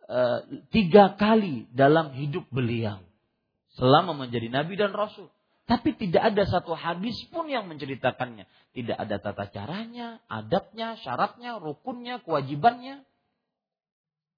[0.06, 3.02] eh, kali dalam hidup beliau
[3.76, 5.30] selama menjadi nabi dan rasul.
[5.66, 8.46] Tapi tidak ada satu hadis pun yang menceritakannya.
[8.78, 13.02] Tidak ada tata caranya, adabnya, syaratnya, rukunnya, kewajibannya.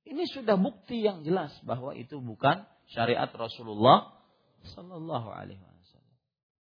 [0.08, 2.64] Ini sudah bukti yang jelas bahwa itu bukan
[2.96, 4.16] syariat Rasulullah
[4.72, 6.16] Sallallahu Alaihi Wasallam.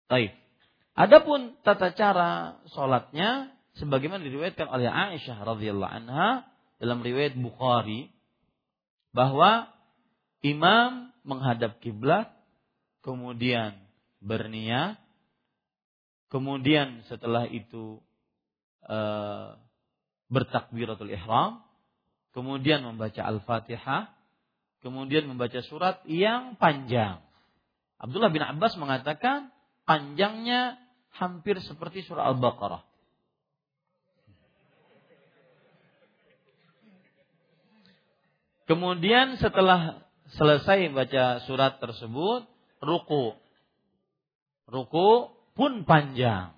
[0.07, 0.31] Baik.
[0.95, 3.51] Adapun tata cara sholatnya,
[3.83, 6.47] sebagaimana diriwayatkan oleh Aisyah radhiyallahu anha
[6.79, 8.15] dalam riwayat Bukhari,
[9.13, 9.69] bahwa
[10.41, 12.33] imam menghadap kiblat,
[13.05, 13.77] kemudian
[14.19, 14.99] berniat,
[16.33, 18.01] kemudian setelah itu
[18.83, 18.99] e,
[20.27, 21.61] bertakbiratul ihram,
[22.33, 24.11] kemudian membaca Al-Fatihah,
[24.81, 27.21] kemudian membaca surat yang panjang.
[28.01, 29.53] Abdullah bin Abbas mengatakan
[29.87, 30.75] panjangnya
[31.15, 32.92] hampir seperti surah Al-Baqarah.
[38.73, 40.01] Kemudian setelah
[40.33, 42.49] selesai baca surat tersebut,
[42.81, 43.37] ruku.
[44.65, 46.57] Ruku pun panjang.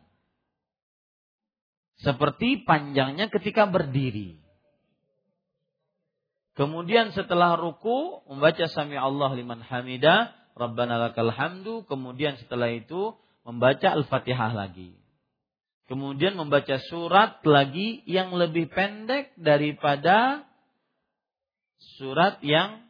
[1.99, 4.39] Seperti panjangnya ketika berdiri.
[6.55, 13.11] Kemudian setelah ruku membaca sami Allah liman hamidah, Rabbana lakal hamdu, kemudian setelah itu
[13.43, 14.95] membaca Al-Fatihah lagi.
[15.91, 20.47] Kemudian membaca surat lagi yang lebih pendek daripada
[21.97, 22.85] surat yang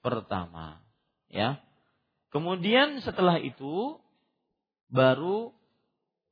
[0.00, 0.82] pertama,
[1.30, 1.60] ya.
[2.30, 3.98] Kemudian setelah itu
[4.90, 5.50] baru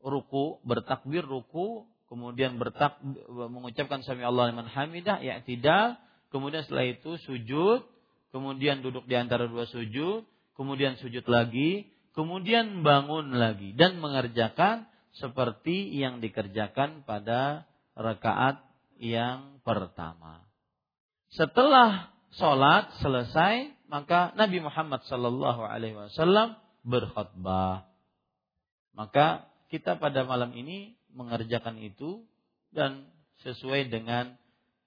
[0.03, 2.99] ruku, bertakbir ruku, kemudian bertak
[3.29, 5.99] mengucapkan sami Allah liman hamidah, ya tidak,
[6.31, 7.83] kemudian setelah itu sujud,
[8.31, 10.23] kemudian duduk di antara dua sujud,
[10.55, 14.87] kemudian sujud lagi, kemudian bangun lagi dan mengerjakan
[15.19, 17.67] seperti yang dikerjakan pada
[17.99, 18.63] rakaat
[18.99, 20.48] yang pertama.
[21.33, 27.89] Setelah sholat selesai, maka Nabi Muhammad Sallallahu Alaihi Wasallam berkhutbah.
[28.97, 32.25] Maka kita pada malam ini mengerjakan itu
[32.73, 33.09] dan
[33.45, 34.37] sesuai dengan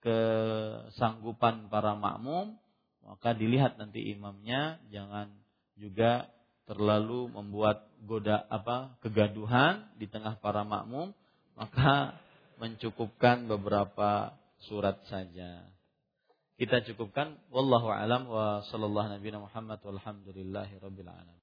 [0.01, 2.57] kesanggupan para makmum,
[3.05, 5.29] maka dilihat nanti imamnya jangan
[5.77, 6.29] juga
[6.65, 11.13] terlalu membuat goda apa kegaduhan di tengah para makmum,
[11.53, 12.17] maka
[12.57, 14.33] mencukupkan beberapa
[14.65, 15.69] surat saja.
[16.62, 21.34] Kita cukupkan wallahu alam wa sallallahu nabiyana Muhammad walhamdulillahi rabbil alamin.